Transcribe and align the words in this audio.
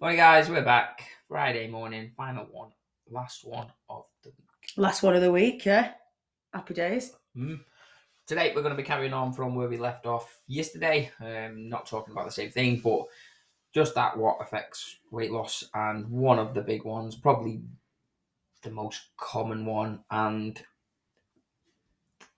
Morning, 0.00 0.18
guys. 0.18 0.50
We're 0.50 0.64
back. 0.64 1.06
Friday 1.28 1.68
morning, 1.68 2.10
final 2.16 2.46
one, 2.50 2.70
last 3.10 3.44
one 3.44 3.68
of 3.88 4.04
the 4.24 4.30
week. 4.30 4.72
Last 4.76 5.04
one 5.04 5.14
of 5.14 5.22
the 5.22 5.30
week, 5.30 5.64
yeah. 5.64 5.92
Happy 6.52 6.74
days. 6.74 7.12
Mm. 7.36 7.60
Today, 8.26 8.52
we're 8.54 8.62
going 8.62 8.76
to 8.76 8.82
be 8.82 8.86
carrying 8.86 9.12
on 9.12 9.32
from 9.32 9.54
where 9.54 9.68
we 9.68 9.78
left 9.78 10.04
off 10.04 10.40
yesterday. 10.48 11.12
Um, 11.20 11.68
not 11.68 11.86
talking 11.86 12.12
about 12.12 12.26
the 12.26 12.32
same 12.32 12.50
thing, 12.50 12.80
but 12.82 13.04
just 13.72 13.94
that 13.94 14.18
what 14.18 14.38
affects 14.40 14.96
weight 15.12 15.30
loss. 15.30 15.64
And 15.74 16.10
one 16.10 16.40
of 16.40 16.54
the 16.54 16.62
big 16.62 16.84
ones, 16.84 17.14
probably 17.14 17.62
the 18.62 18.70
most 18.70 19.00
common 19.16 19.64
one, 19.64 20.00
and 20.10 20.60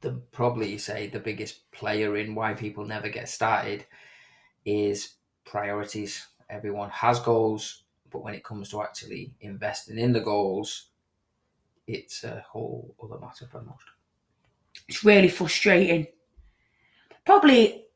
the 0.03 0.13
probably 0.31 0.77
say 0.77 1.07
the 1.07 1.19
biggest 1.19 1.71
player 1.73 2.17
in 2.17 2.35
why 2.35 2.53
people 2.53 2.85
never 2.85 3.09
get 3.09 3.31
started 3.31 3.87
is 4.67 5.15
priorities. 5.47 6.27
Everyone 6.49 6.91
has 6.91 7.21
goals, 7.21 7.85
but 8.11 8.23
when 8.23 8.35
it 8.35 8.45
comes 8.45 8.71
to 8.71 8.83
actually 8.83 9.35
investing 9.41 9.99
in 9.99 10.13
the 10.13 10.21
goals, 10.21 10.91
it's 11.87 12.25
a 12.25 12.45
whole 12.49 12.95
other 13.03 13.19
matter 13.19 13.47
for 13.47 13.63
most. 13.63 13.85
It's 14.89 15.05
really 15.05 15.29
frustrating. 15.29 16.07
Probably 17.25 17.87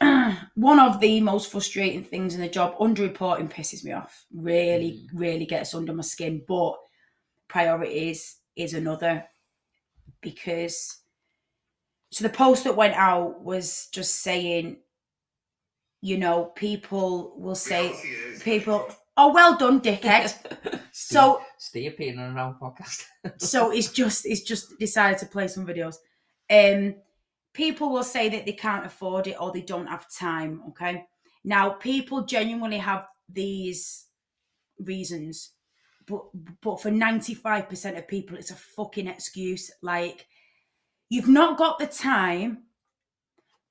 one 0.54 0.80
of 0.80 1.00
the 1.00 1.20
most 1.20 1.50
frustrating 1.50 2.02
things 2.02 2.34
in 2.34 2.40
the 2.40 2.48
job. 2.48 2.76
Underreporting 2.78 3.52
pisses 3.52 3.84
me 3.84 3.92
off. 3.92 4.26
Really, 4.34 4.92
mm. 4.92 5.08
really 5.14 5.46
gets 5.46 5.74
under 5.74 5.92
my 5.92 6.02
skin. 6.02 6.42
But 6.46 6.76
priorities 7.48 8.38
is 8.56 8.74
another 8.74 9.24
because 10.20 10.98
so 12.10 12.24
the 12.24 12.30
post 12.30 12.64
that 12.64 12.76
went 12.76 12.94
out 12.94 13.42
was 13.42 13.88
just 13.92 14.22
saying, 14.22 14.78
you 16.00 16.16
know, 16.18 16.44
people 16.44 17.34
will 17.36 17.54
say 17.54 17.94
people 18.42 18.88
oh 19.16 19.32
well 19.32 19.56
done, 19.56 19.80
dickhead. 19.80 20.34
so 20.92 21.40
stay 21.58 21.86
appearing 21.86 22.18
on 22.18 22.36
our 22.36 22.48
own 22.48 22.56
podcast. 22.60 23.04
so 23.38 23.70
it's 23.70 23.92
just 23.92 24.26
it's 24.26 24.42
just 24.42 24.78
decided 24.78 25.18
to 25.18 25.26
play 25.26 25.48
some 25.48 25.66
videos. 25.66 25.96
Um 26.50 26.94
people 27.52 27.90
will 27.90 28.04
say 28.04 28.28
that 28.28 28.46
they 28.46 28.52
can't 28.52 28.86
afford 28.86 29.26
it 29.26 29.36
or 29.40 29.52
they 29.52 29.62
don't 29.62 29.86
have 29.86 30.10
time. 30.10 30.62
Okay. 30.68 31.04
Now 31.44 31.70
people 31.70 32.22
genuinely 32.24 32.78
have 32.78 33.06
these 33.28 34.06
reasons, 34.78 35.50
but 36.06 36.24
but 36.62 36.80
for 36.80 36.90
95% 36.90 37.98
of 37.98 38.08
people 38.08 38.36
it's 38.36 38.50
a 38.50 38.56
fucking 38.56 39.06
excuse. 39.06 39.70
Like 39.82 40.26
you've 41.10 41.28
not 41.28 41.58
got 41.58 41.78
the 41.78 41.86
time, 41.86 42.64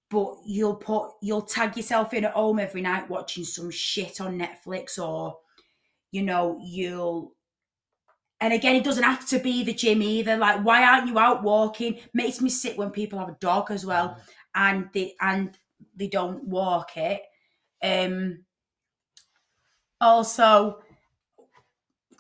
but 0.10 0.36
you'll 0.46 0.76
put 0.76 1.12
you'll 1.22 1.42
tag 1.42 1.78
yourself 1.78 2.14
in 2.14 2.26
at 2.26 2.34
home 2.34 2.60
every 2.60 2.82
night 2.82 3.10
watching 3.10 3.44
some 3.44 3.70
shit 3.70 4.20
on 4.20 4.40
Netflix 4.40 4.98
or 4.98 5.38
you 6.12 6.24
know, 6.24 6.60
you'll 6.62 7.36
and 8.42 8.54
again, 8.54 8.76
it 8.76 8.86
doesn't 8.86 9.04
have 9.04 9.28
to 9.30 9.40
be 9.40 9.64
the 9.64 9.74
gym 9.74 10.02
either. 10.02 10.38
Like, 10.38 10.64
why 10.64 10.84
aren't 10.84 11.08
you 11.08 11.20
out 11.20 11.44
walking? 11.44 12.00
Makes 12.14 12.42
me 12.42 12.50
sick 12.50 12.78
when 12.78 12.90
people 12.90 13.20
have 13.20 13.28
a 13.28 13.38
dog 13.42 13.70
as 13.70 13.86
well, 13.86 14.18
and 14.56 14.90
they 14.94 15.16
and 15.20 15.58
they 15.96 16.08
don't 16.08 16.44
walk 16.46 16.96
it. 16.96 17.22
Um. 17.84 18.46
Also, 20.02 20.80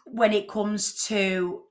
when 0.05 0.33
it 0.33 0.49
comes 0.49 1.05
to 1.05 1.63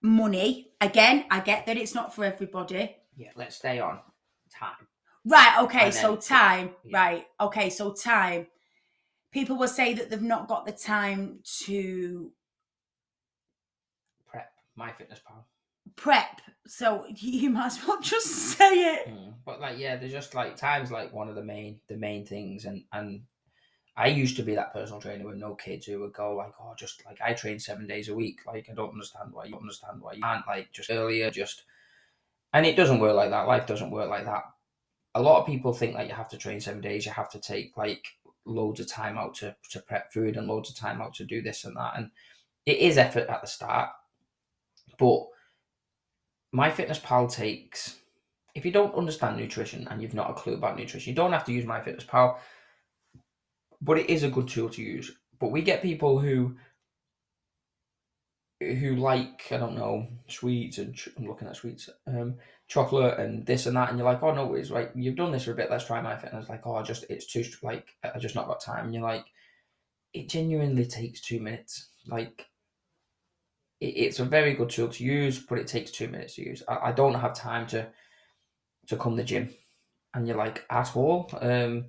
money, 0.00 0.72
again, 0.80 1.26
I 1.30 1.40
get 1.40 1.66
that 1.66 1.76
it's 1.76 1.94
not 1.94 2.14
for 2.14 2.24
everybody. 2.24 2.96
yeah, 3.14 3.32
let's 3.36 3.56
stay 3.56 3.78
on 3.78 4.00
time. 4.50 4.88
Right. 5.24 5.58
Okay. 5.62 5.86
And 5.86 5.94
so 5.94 6.12
then- 6.12 6.20
time. 6.20 6.70
yeah. 6.84 6.98
Right. 6.98 7.26
Okay. 7.40 7.70
So 7.70 7.92
time. 7.92 8.46
People 9.32 9.56
will 9.56 9.68
say 9.68 9.94
that 9.94 10.10
they've 10.10 10.20
not 10.20 10.46
got 10.48 10.66
the 10.66 10.72
time 10.72 11.38
to 11.64 12.32
Prep, 14.26 14.52
my 14.76 14.92
fitness 14.92 15.20
pal. 15.26 15.46
prep. 15.96 16.40
So 16.66 17.06
you 17.16 17.50
might 17.50 17.66
as 17.66 17.86
well 17.86 18.00
just 18.00 18.26
say 18.26 18.94
it. 18.96 19.08
Mm. 19.08 19.34
But 19.44 19.60
like, 19.60 19.78
yeah, 19.78 19.96
there's 19.96 20.12
just 20.12 20.34
like 20.34 20.56
times 20.56 20.90
like 20.90 21.12
one 21.12 21.28
of 21.28 21.34
the 21.34 21.42
main 21.44 21.80
the 21.88 21.96
main 21.96 22.26
things, 22.26 22.64
and 22.66 22.84
and 22.92 23.22
I 23.96 24.08
used 24.08 24.36
to 24.36 24.42
be 24.42 24.54
that 24.54 24.72
personal 24.72 25.00
trainer 25.00 25.26
with 25.26 25.36
no 25.36 25.54
kids 25.54 25.86
who 25.86 26.00
would 26.00 26.12
go 26.12 26.34
like, 26.36 26.52
oh, 26.60 26.74
just 26.76 27.02
like 27.06 27.20
I 27.20 27.32
train 27.32 27.58
seven 27.58 27.86
days 27.86 28.08
a 28.08 28.14
week. 28.14 28.40
Like 28.46 28.68
I 28.70 28.74
don't 28.74 28.92
understand 28.92 29.30
why 29.32 29.44
you 29.46 29.52
don't 29.52 29.62
understand 29.62 30.00
why 30.00 30.12
you 30.12 30.22
can't 30.22 30.46
like 30.46 30.72
just 30.72 30.90
earlier, 30.90 31.30
just 31.30 31.62
and 32.52 32.66
it 32.66 32.76
doesn't 32.76 33.00
work 33.00 33.14
like 33.16 33.30
that. 33.30 33.48
Life 33.48 33.66
doesn't 33.66 33.90
work 33.90 34.10
like 34.10 34.24
that. 34.26 34.42
A 35.14 35.22
lot 35.22 35.40
of 35.40 35.46
people 35.46 35.72
think 35.72 35.94
like 35.94 36.08
you 36.08 36.14
have 36.14 36.28
to 36.30 36.38
train 36.38 36.60
seven 36.60 36.80
days. 36.80 37.04
You 37.04 37.12
have 37.12 37.30
to 37.30 37.40
take 37.40 37.76
like 37.76 38.04
loads 38.44 38.80
of 38.80 38.88
time 38.88 39.18
out 39.18 39.34
to 39.34 39.54
to 39.70 39.80
prep 39.80 40.12
food 40.12 40.36
and 40.36 40.46
loads 40.46 40.70
of 40.70 40.76
time 40.76 41.00
out 41.00 41.14
to 41.14 41.24
do 41.24 41.42
this 41.42 41.64
and 41.64 41.76
that, 41.76 41.94
and 41.96 42.10
it 42.66 42.78
is 42.78 42.98
effort 42.98 43.28
at 43.28 43.40
the 43.40 43.46
start, 43.46 43.90
but 44.98 45.22
my 46.52 46.70
fitness 46.70 47.00
pal 47.02 47.26
takes 47.26 47.96
if 48.54 48.66
you 48.66 48.70
don't 48.70 48.94
understand 48.94 49.36
nutrition 49.36 49.88
and 49.90 50.02
you've 50.02 50.14
not 50.14 50.30
a 50.30 50.34
clue 50.34 50.54
about 50.54 50.76
nutrition 50.76 51.10
you 51.10 51.16
don't 51.16 51.32
have 51.32 51.44
to 51.44 51.52
use 51.52 51.64
my 51.64 51.80
fitness 51.80 52.04
pal 52.04 52.38
but 53.80 53.98
it 53.98 54.08
is 54.08 54.22
a 54.22 54.30
good 54.30 54.46
tool 54.46 54.68
to 54.68 54.82
use 54.82 55.10
but 55.40 55.50
we 55.50 55.62
get 55.62 55.82
people 55.82 56.18
who 56.18 56.54
who 58.80 58.96
like 58.96 59.48
i 59.50 59.56
don't 59.56 59.76
know 59.76 60.06
sweets 60.28 60.78
and 60.78 60.94
ch- 60.94 61.08
i'm 61.16 61.26
looking 61.26 61.48
at 61.48 61.56
sweets 61.56 61.88
um 62.06 62.34
chocolate 62.68 63.18
and 63.18 63.44
this 63.46 63.66
and 63.66 63.76
that 63.76 63.90
and 63.90 63.98
you're 63.98 64.06
like 64.06 64.22
oh 64.22 64.34
no 64.34 64.54
it's 64.54 64.70
like 64.70 64.90
you've 64.94 65.16
done 65.16 65.32
this 65.32 65.44
for 65.44 65.52
a 65.52 65.54
bit 65.54 65.70
let's 65.70 65.86
try 65.86 66.00
my 66.00 66.16
fitness 66.16 66.48
like 66.48 66.66
oh 66.66 66.76
I 66.76 66.82
just 66.82 67.04
it's 67.10 67.26
too 67.26 67.44
like 67.62 67.88
i 68.02 68.18
just 68.18 68.34
not 68.34 68.46
got 68.46 68.62
time 68.62 68.86
and 68.86 68.94
you're 68.94 69.02
like 69.02 69.26
it 70.14 70.28
genuinely 70.28 70.86
takes 70.86 71.20
two 71.20 71.40
minutes 71.40 71.88
like 72.06 72.46
it, 73.82 73.96
it's 73.96 74.20
a 74.20 74.24
very 74.24 74.54
good 74.54 74.70
tool 74.70 74.88
to 74.88 75.04
use, 75.04 75.40
but 75.40 75.58
it 75.58 75.66
takes 75.66 75.90
two 75.90 76.08
minutes 76.08 76.36
to 76.36 76.46
use. 76.46 76.62
I, 76.68 76.88
I 76.88 76.92
don't 76.92 77.14
have 77.14 77.34
time 77.34 77.66
to 77.68 77.88
to 78.88 78.96
come 78.96 79.12
to 79.12 79.22
the 79.22 79.24
gym, 79.24 79.50
and 80.14 80.26
you're 80.26 80.36
like 80.36 80.64
at 80.70 80.96
all, 80.96 81.28
um, 81.40 81.86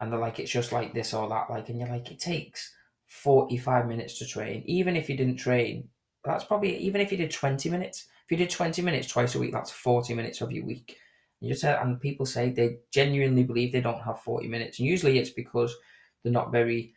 and 0.00 0.12
they're 0.12 0.18
like 0.18 0.38
it's 0.38 0.50
just 0.50 0.72
like 0.72 0.94
this 0.94 1.14
or 1.14 1.28
that, 1.28 1.50
like, 1.50 1.68
and 1.68 1.80
you're 1.80 1.88
like 1.88 2.10
it 2.10 2.20
takes 2.20 2.74
forty 3.06 3.56
five 3.56 3.86
minutes 3.88 4.18
to 4.18 4.26
train. 4.26 4.62
Even 4.66 4.94
if 4.94 5.08
you 5.08 5.16
didn't 5.16 5.36
train, 5.36 5.88
that's 6.24 6.44
probably 6.44 6.76
even 6.78 7.00
if 7.00 7.10
you 7.10 7.18
did 7.18 7.30
twenty 7.30 7.70
minutes. 7.70 8.06
If 8.26 8.30
you 8.30 8.36
did 8.36 8.50
twenty 8.50 8.82
minutes 8.82 9.08
twice 9.08 9.34
a 9.34 9.38
week, 9.38 9.52
that's 9.52 9.70
forty 9.70 10.14
minutes 10.14 10.40
of 10.40 10.52
your 10.52 10.64
week. 10.64 10.98
And 11.40 11.48
you 11.48 11.54
say, 11.56 11.76
and 11.80 12.00
people 12.00 12.26
say 12.26 12.50
they 12.50 12.78
genuinely 12.92 13.42
believe 13.42 13.72
they 13.72 13.80
don't 13.80 14.02
have 14.02 14.20
forty 14.20 14.48
minutes, 14.48 14.78
and 14.78 14.88
usually 14.88 15.18
it's 15.18 15.30
because 15.30 15.74
they're 16.22 16.32
not 16.32 16.52
very 16.52 16.94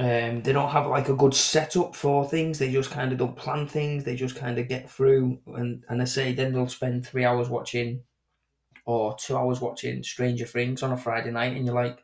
um, 0.00 0.42
they 0.42 0.52
don't 0.52 0.70
have 0.70 0.86
like 0.86 1.08
a 1.08 1.14
good 1.14 1.34
setup 1.34 1.96
for 1.96 2.24
things. 2.24 2.58
They 2.58 2.70
just 2.70 2.90
kind 2.92 3.10
of 3.10 3.18
don't 3.18 3.36
plan 3.36 3.66
things. 3.66 4.04
They 4.04 4.14
just 4.14 4.36
kind 4.36 4.58
of 4.58 4.68
get 4.68 4.88
through, 4.88 5.40
and 5.56 5.84
and 5.88 6.00
I 6.00 6.04
say 6.04 6.32
then 6.32 6.52
they'll 6.52 6.68
spend 6.68 7.04
three 7.06 7.24
hours 7.24 7.48
watching, 7.48 8.02
or 8.86 9.16
two 9.18 9.36
hours 9.36 9.60
watching 9.60 10.02
Stranger 10.04 10.46
Things 10.46 10.82
on 10.84 10.92
a 10.92 10.96
Friday 10.96 11.32
night, 11.32 11.56
and 11.56 11.66
you're 11.66 11.74
like, 11.74 11.98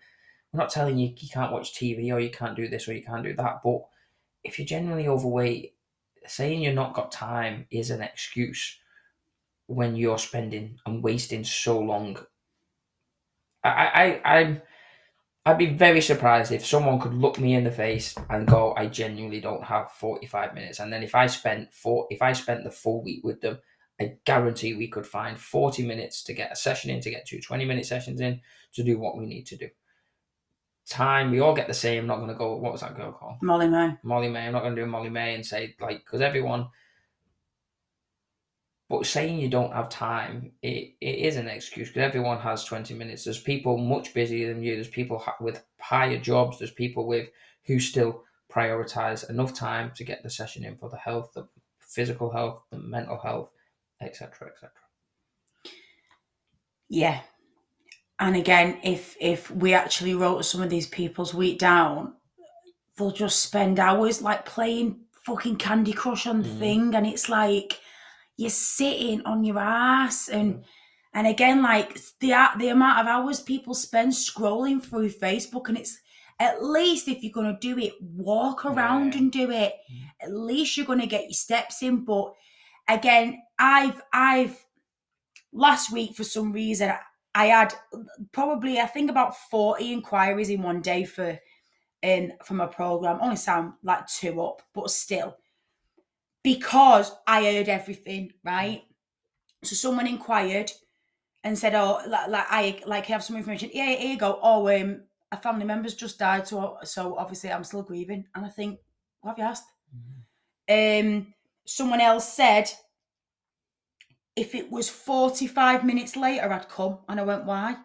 i'm 0.53 0.59
not 0.59 0.71
telling 0.71 0.99
you 0.99 1.15
you 1.17 1.29
can't 1.29 1.53
watch 1.53 1.75
TV 1.75 2.13
or 2.13 2.21
you 2.21 2.31
can't 2.31 2.57
do 2.57 2.69
this 2.69 2.89
or 2.89 2.95
you 2.95 3.03
can't 3.05 3.25
do 3.25 3.34
that, 3.34 3.61
but 3.65 3.83
if 4.44 4.59
you're 4.59 4.66
genuinely 4.66 5.09
overweight, 5.09 5.75
saying 6.27 6.62
you're 6.62 6.72
not 6.72 6.94
got 6.94 7.12
time 7.12 7.66
is 7.71 7.91
an 7.91 8.03
excuse 8.03 8.78
when 9.66 9.97
you're 9.97 10.19
spending 10.19 10.78
and 10.87 11.03
wasting 11.03 11.44
so 11.44 11.78
long. 11.78 12.19
I 13.62 14.21
I 14.25 14.38
I'm. 14.38 14.62
I'd 15.47 15.59
be 15.59 15.75
very 15.75 16.00
surprised 16.00 16.53
if 16.53 16.65
someone 16.65 16.99
could 16.99 17.12
look 17.12 17.38
me 17.38 17.54
in 17.54 17.65
the 17.65 17.71
face 17.71 18.15
and 18.31 18.47
go, 18.47 18.75
"I 18.77 18.87
genuinely 18.87 19.41
don't 19.41 19.65
have 19.65 19.91
forty-five 19.93 20.54
minutes." 20.54 20.81
And 20.81 20.93
then 20.93 21.03
if 21.03 21.15
I 21.15 21.27
spent 21.27 21.72
four, 21.72 22.06
if 22.10 22.22
I 22.22 22.33
spent 22.33 22.65
the 22.65 22.71
full 22.71 23.03
week 23.03 23.22
with 23.25 23.41
them, 23.41 23.59
I 24.00 24.16
guarantee 24.25 24.75
we 24.75 24.88
could 24.88 25.06
find 25.06 25.38
forty 25.38 25.84
minutes 25.87 26.22
to 26.25 26.33
get 26.33 26.53
a 26.53 26.56
session 26.56 26.91
in, 26.91 27.00
to 27.00 27.10
get 27.10 27.27
two 27.27 27.38
20-minute 27.38 27.87
sessions 27.87 28.21
in, 28.21 28.41
to 28.75 28.83
do 28.83 28.99
what 28.99 29.19
we 29.19 29.27
need 29.27 29.47
to 29.47 29.56
do. 29.56 29.69
Time, 30.89 31.31
we 31.31 31.41
all 31.41 31.55
get 31.55 31.67
the 31.67 31.75
same. 31.75 32.03
I'm 32.03 32.06
not 32.06 32.17
going 32.17 32.28
to 32.28 32.34
go. 32.34 32.57
What 32.57 32.72
was 32.72 32.83
that 32.83 32.97
girl 32.97 33.13
called? 33.13 33.36
Molly-Mae. 33.42 33.97
Molly 34.03 34.28
May. 34.28 34.47
I'm 34.47 34.53
not 34.53 34.63
going 34.63 34.77
to 34.77 34.83
do 34.83 34.86
Molly-Mae 34.86 35.34
and 35.34 35.45
say 35.45 35.75
like 35.81 36.04
because 36.04 36.21
everyone. 36.21 36.69
But 38.91 39.07
saying 39.07 39.39
you 39.39 39.48
don't 39.48 39.72
have 39.72 39.89
time, 39.89 40.53
it, 40.63 40.95
it 41.01 41.19
is 41.21 41.36
an 41.36 41.48
excuse 41.48 41.89
because 41.89 42.03
everyone 42.03 42.39
has 42.41 42.65
20 42.65 42.92
minutes. 42.95 43.25
There's 43.25 43.41
people 43.41 43.78
much 43.78 44.13
busier 44.13 44.53
than 44.53 44.63
you. 44.63 44.75
There's 44.75 44.89
people 44.89 45.19
ha- 45.19 45.36
with 45.41 45.65
higher 45.81 46.19
jobs. 46.19 46.59
There's 46.59 46.71
people 46.71 47.07
with 47.07 47.31
who 47.66 47.81
still 47.81 48.22
prioritize 48.53 49.28
enough 49.31 49.54
time 49.54 49.92
to 49.97 50.04
get 50.04 50.22
the 50.22 50.28
session 50.28 50.65
in 50.65 50.77
for 50.77 50.91
the 50.91 50.98
health, 50.98 51.31
the 51.34 51.48
physical 51.81 52.31
health, 52.31 52.63
the 52.71 52.78
mental 52.78 53.19
health, 53.19 53.51
etc., 54.03 54.48
etc. 54.48 54.71
Yeah. 56.89 57.22
And 58.24 58.36
again, 58.36 58.78
if 58.82 59.16
if 59.21 59.50
we 59.50 59.74
actually 59.74 60.15
wrote 60.15 60.44
some 60.47 60.62
of 60.62 60.71
these 60.71 60.86
people's 60.86 61.34
week 61.34 61.59
down, 61.59 62.15
they'll 62.97 63.10
just 63.10 63.42
spend 63.42 63.78
hours 63.78 64.22
like 64.22 64.47
playing 64.47 65.00
fucking 65.26 65.56
Candy 65.56 65.92
Crush 65.92 66.26
on 66.26 66.42
the 66.42 66.48
Mhm. 66.48 66.59
thing, 66.59 66.94
and 66.94 67.06
it's 67.06 67.28
like 67.28 67.78
you're 68.38 68.50
sitting 68.50 69.21
on 69.26 69.44
your 69.44 69.59
ass, 69.59 70.28
and 70.28 70.65
and 71.12 71.26
again, 71.26 71.62
like 71.62 71.98
the 72.21 72.32
the 72.59 72.68
amount 72.68 73.00
of 73.00 73.06
hours 73.06 73.41
people 73.41 73.74
spend 73.74 74.12
scrolling 74.12 74.82
through 74.82 75.10
Facebook, 75.10 75.68
and 75.68 75.76
it's 75.78 75.98
At 76.41 76.65
least 76.65 77.06
if 77.06 77.22
you're 77.22 77.32
going 77.32 77.54
to 77.54 77.60
do 77.60 77.78
it, 77.78 77.92
walk 78.03 78.65
around 78.65 79.12
Yeah. 79.12 79.18
and 79.21 79.30
do 79.30 79.50
it. 79.53 79.72
Mm. 79.88 80.10
At 80.24 80.32
least 80.34 80.76
you're 80.76 80.84
going 80.92 80.98
to 81.00 81.06
get 81.06 81.22
your 81.30 81.41
steps 81.47 81.80
in. 81.80 82.04
But 82.04 82.34
again, 82.88 83.41
I've, 83.56 84.03
I've, 84.12 84.56
last 85.53 85.92
week 85.92 86.16
for 86.16 86.24
some 86.24 86.50
reason, 86.50 86.92
I 87.34 87.47
had 87.47 87.75
probably, 88.33 88.78
I 88.78 88.86
think 88.86 89.10
about 89.10 89.36
40 89.51 89.92
inquiries 89.92 90.51
in 90.51 90.63
one 90.63 90.81
day 90.81 91.04
for, 91.04 91.39
in, 92.03 92.34
from 92.45 92.60
a 92.60 92.69
program. 92.69 93.19
Only 93.21 93.36
sound 93.36 93.72
like 93.83 94.07
two 94.07 94.41
up, 94.42 94.63
but 94.72 94.91
still. 94.91 95.36
Because 96.42 97.13
I 97.27 97.45
heard 97.45 97.69
everything, 97.69 98.33
right? 98.45 98.83
So 99.65 99.75
someone 99.75 100.07
inquired 100.07 100.71
and 101.45 101.59
said, 101.59 101.75
"Oh, 101.75 102.01
like, 102.09 102.28
like 102.28 102.47
I 102.48 102.83
like 102.86 103.07
have 103.07 103.22
some 103.22 103.36
information. 103.36 103.71
Yeah, 103.72 103.95
here 103.95 104.13
you 104.13 104.19
go. 104.19 104.39
Oh, 104.42 104.69
um, 104.69 105.03
a 105.31 105.36
family 105.36 105.65
member's 105.65 105.95
just 105.95 106.19
died, 106.19 106.48
so 106.48 106.78
so 106.83 107.16
obviously 107.16 107.53
I'm 107.53 107.65
still 107.65 107.83
grieving." 107.83 108.27
And 108.34 108.45
I 108.45 108.48
think, 108.48 108.81
what 109.21 109.33
have 109.33 109.39
you 109.39 109.45
asked? 109.45 109.71
Um, 110.69 111.34
someone 111.66 112.01
else 112.01 112.31
said, 112.33 112.71
if 114.36 114.54
it 114.54 114.71
was 114.71 114.89
45 114.89 115.84
minutes 115.84 116.16
later, 116.16 116.53
I'd 116.53 116.69
come, 116.69 116.98
and 117.09 117.21
I 117.21 117.25
went, 117.25 117.45
"Why?" 117.45 117.77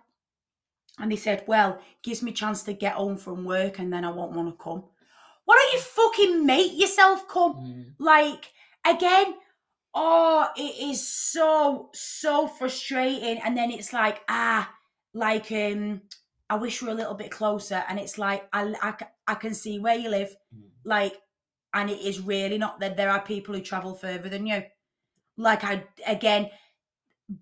And 0.99 1.11
they 1.11 1.15
said, 1.15 1.43
"Well, 1.47 1.79
gives 2.03 2.21
me 2.21 2.31
a 2.31 2.33
chance 2.33 2.63
to 2.63 2.73
get 2.73 2.93
home 2.93 3.17
from 3.17 3.45
work, 3.45 3.79
and 3.79 3.91
then 3.93 4.03
I 4.05 4.11
won't 4.11 4.33
want 4.35 4.49
to 4.49 4.63
come." 4.63 4.83
Why 5.45 5.55
don't 5.55 5.73
you 5.73 5.79
fucking 5.79 6.45
make 6.45 6.77
yourself 6.79 7.27
come? 7.27 7.53
Mm. 7.55 7.85
like 7.99 8.51
again 8.85 9.35
oh 9.93 10.47
it 10.55 10.89
is 10.89 11.05
so 11.07 11.89
so 11.93 12.47
frustrating 12.47 13.39
and 13.43 13.57
then 13.57 13.71
it's 13.71 13.91
like 13.91 14.21
ah 14.29 14.71
like 15.13 15.51
um 15.51 16.01
i 16.49 16.55
wish 16.55 16.81
we 16.81 16.87
were 16.87 16.93
a 16.93 16.97
little 16.97 17.15
bit 17.15 17.31
closer 17.31 17.83
and 17.89 17.99
it's 17.99 18.17
like 18.17 18.47
i 18.53 18.73
i, 18.81 18.93
I 19.27 19.35
can 19.35 19.53
see 19.53 19.79
where 19.79 19.95
you 19.95 20.09
live 20.09 20.33
Mm. 20.55 20.69
like 20.85 21.15
and 21.73 21.89
it 21.89 21.99
is 22.01 22.19
really 22.21 22.57
not 22.57 22.79
that 22.79 22.95
there 22.95 23.09
are 23.09 23.21
people 23.21 23.53
who 23.55 23.61
travel 23.61 23.93
further 23.95 24.29
than 24.29 24.45
you 24.47 24.63
like 25.39 25.63
i 25.63 25.83
again 26.05 26.49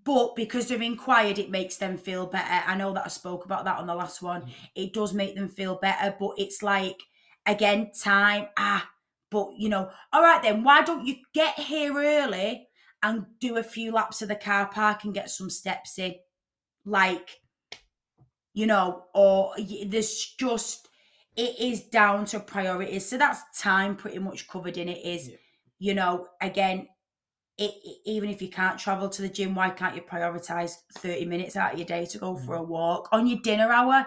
but 0.03 0.35
because 0.35 0.67
they're 0.67 0.81
inquired 0.81 1.39
it 1.39 1.49
makes 1.49 1.77
them 1.77 1.97
feel 1.97 2.25
better 2.25 2.63
i 2.67 2.75
know 2.75 2.93
that 2.93 3.05
i 3.05 3.09
spoke 3.09 3.45
about 3.45 3.65
that 3.65 3.77
on 3.79 3.87
the 3.87 3.95
last 3.95 4.21
one 4.21 4.41
Mm. 4.43 4.49
it 4.75 4.93
does 4.93 5.13
make 5.13 5.35
them 5.35 5.49
feel 5.49 5.75
better 5.81 6.15
but 6.19 6.31
it's 6.37 6.61
like 6.61 6.99
again 7.45 7.91
time 7.99 8.47
ah 8.57 8.87
but 9.31 9.49
you 9.57 9.69
know 9.69 9.89
all 10.13 10.21
right 10.21 10.41
then 10.43 10.63
why 10.63 10.81
don't 10.81 11.05
you 11.05 11.15
get 11.33 11.55
here 11.59 11.93
early 11.97 12.67
and 13.03 13.25
do 13.39 13.57
a 13.57 13.63
few 13.63 13.91
laps 13.91 14.21
of 14.21 14.27
the 14.27 14.35
car 14.35 14.67
park 14.67 15.03
and 15.03 15.13
get 15.13 15.29
some 15.29 15.49
steps 15.49 15.97
in 15.99 16.15
like 16.85 17.39
you 18.53 18.65
know 18.65 19.03
or 19.13 19.53
there's 19.85 20.35
just 20.39 20.87
it 21.35 21.59
is 21.59 21.83
down 21.83 22.25
to 22.25 22.39
priorities 22.39 23.07
so 23.07 23.17
that's 23.17 23.41
time 23.59 23.95
pretty 23.95 24.19
much 24.19 24.47
covered 24.47 24.77
in 24.77 24.89
it 24.89 25.05
is 25.05 25.29
Yeah. 25.29 25.35
you 25.79 25.93
know 25.93 26.27
again 26.41 26.87
it, 27.57 27.71
it- 27.83 27.97
even 28.05 28.29
if 28.29 28.41
you 28.41 28.49
can't 28.49 28.79
travel 28.79 29.09
to 29.09 29.21
the 29.21 29.29
gym 29.29 29.55
why 29.55 29.69
can't 29.69 29.95
you 29.95 30.01
prioritize 30.01 30.73
30 30.93 31.25
minutes 31.25 31.55
out 31.55 31.73
of 31.73 31.79
your 31.79 31.87
day 31.87 32.05
to 32.05 32.17
go 32.17 32.35
for 32.37 32.55
a 32.55 32.61
walk 32.63 33.09
on 33.11 33.27
your 33.27 33.39
dinner 33.43 33.71
hour? 33.71 34.05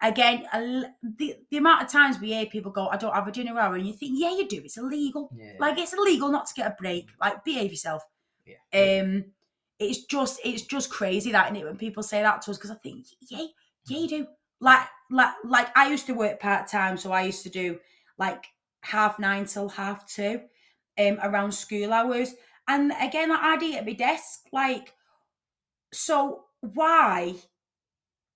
Again 0.00 0.44
a 0.52 0.82
the, 1.02 1.36
the 1.50 1.56
amount 1.58 1.82
of 1.84 1.88
times 1.88 2.18
we 2.20 2.28
hear 2.32 2.46
people 2.46 2.72
go 2.72 2.88
i 2.88 2.96
don't 2.96 3.14
have 3.14 3.28
a 3.28 3.32
dinner 3.32 3.56
hour 3.58 3.76
and 3.76 3.86
you 3.86 3.92
think 3.92 4.12
yeah 4.18 4.30
you 4.30 4.48
do 4.48 4.60
it's 4.64 4.76
illegal. 4.76 5.30
Yeah. 5.36 5.52
like 5.60 5.78
it's 5.78 5.92
illegal 5.92 6.28
not 6.30 6.46
to 6.46 6.54
get 6.54 6.66
a 6.66 6.74
break. 6.78 7.06
Like 7.20 7.44
behave 7.44 7.70
yourself. 7.70 8.02
Yeah. 8.44 9.00
um 9.02 9.24
it's 9.78 10.04
just 10.04 10.40
it's 10.44 10.62
just 10.62 10.90
crazy 10.90 11.30
that 11.32 11.48
and 11.48 11.56
it 11.56 11.64
when 11.64 11.76
people 11.76 12.02
say 12.02 12.20
that 12.22 12.42
to 12.42 12.50
us 12.50 12.56
because 12.56 12.70
i 12.70 12.74
think 12.76 13.06
yeah 13.28 13.46
yeah 13.86 13.98
you 13.98 14.08
do. 14.08 14.26
Like 14.60 14.86
like 15.10 15.34
like 15.44 15.68
i 15.76 15.88
used 15.88 16.06
to 16.06 16.14
work 16.14 16.40
part-time 16.40 16.96
so 16.96 17.12
i 17.12 17.22
used 17.22 17.42
to 17.44 17.48
do 17.50 17.78
like 18.18 18.44
half 18.80 19.18
nine 19.18 19.44
till 19.44 19.68
half 19.68 20.06
two 20.06 20.40
um 20.98 21.18
around 21.22 21.52
school 21.52 21.92
hours 21.92 22.34
and 22.68 22.92
again 23.00 23.30
like, 23.30 23.40
i'd 23.42 23.62
eat 23.62 23.76
at 23.76 23.86
my 23.86 23.92
desk 23.92 24.40
like 24.52 24.94
so 25.92 26.44
why 26.60 27.34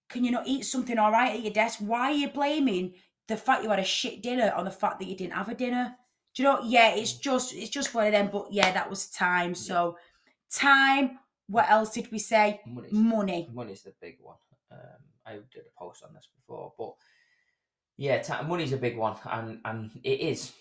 can 0.08 0.24
you 0.24 0.30
not 0.30 0.46
eat 0.46 0.64
something 0.64 0.98
all 0.98 1.10
right 1.10 1.34
at 1.34 1.42
your 1.42 1.52
desk? 1.52 1.78
Why 1.80 2.10
are 2.10 2.14
you 2.14 2.28
blaming 2.28 2.94
the 3.28 3.36
fact 3.36 3.64
you 3.64 3.70
had 3.70 3.78
a 3.78 3.84
shit 3.84 4.22
dinner 4.22 4.52
on 4.56 4.64
the 4.64 4.70
fact 4.70 5.00
that 5.00 5.08
you 5.08 5.16
didn't 5.16 5.32
have 5.32 5.48
a 5.48 5.54
dinner? 5.54 5.96
Do 6.34 6.42
you 6.42 6.48
know 6.48 6.60
yeah 6.64 6.94
it's 6.94 7.14
just 7.14 7.54
it's 7.54 7.70
just 7.70 7.94
one 7.94 8.06
of 8.06 8.12
them 8.12 8.28
but 8.30 8.52
yeah 8.52 8.70
that 8.72 8.90
was 8.90 9.08
time. 9.08 9.54
So 9.54 9.96
time 10.52 11.18
what 11.48 11.70
else 11.70 11.92
did 11.92 12.10
we 12.10 12.18
say? 12.18 12.60
Money's, 12.66 12.92
money. 12.92 13.48
money's 13.52 13.82
the 13.82 13.94
big 14.00 14.18
one. 14.20 14.36
Um, 14.72 14.78
I 15.24 15.32
did 15.32 15.62
a 15.62 15.78
post 15.78 16.02
on 16.02 16.12
this 16.12 16.28
before, 16.34 16.72
but 16.76 16.94
yeah, 17.96 18.20
ta 18.20 18.42
money's 18.42 18.72
a 18.72 18.76
big 18.76 18.96
one, 18.96 19.16
and 19.30 19.60
and 19.64 19.90
it 20.02 20.20
is. 20.20 20.52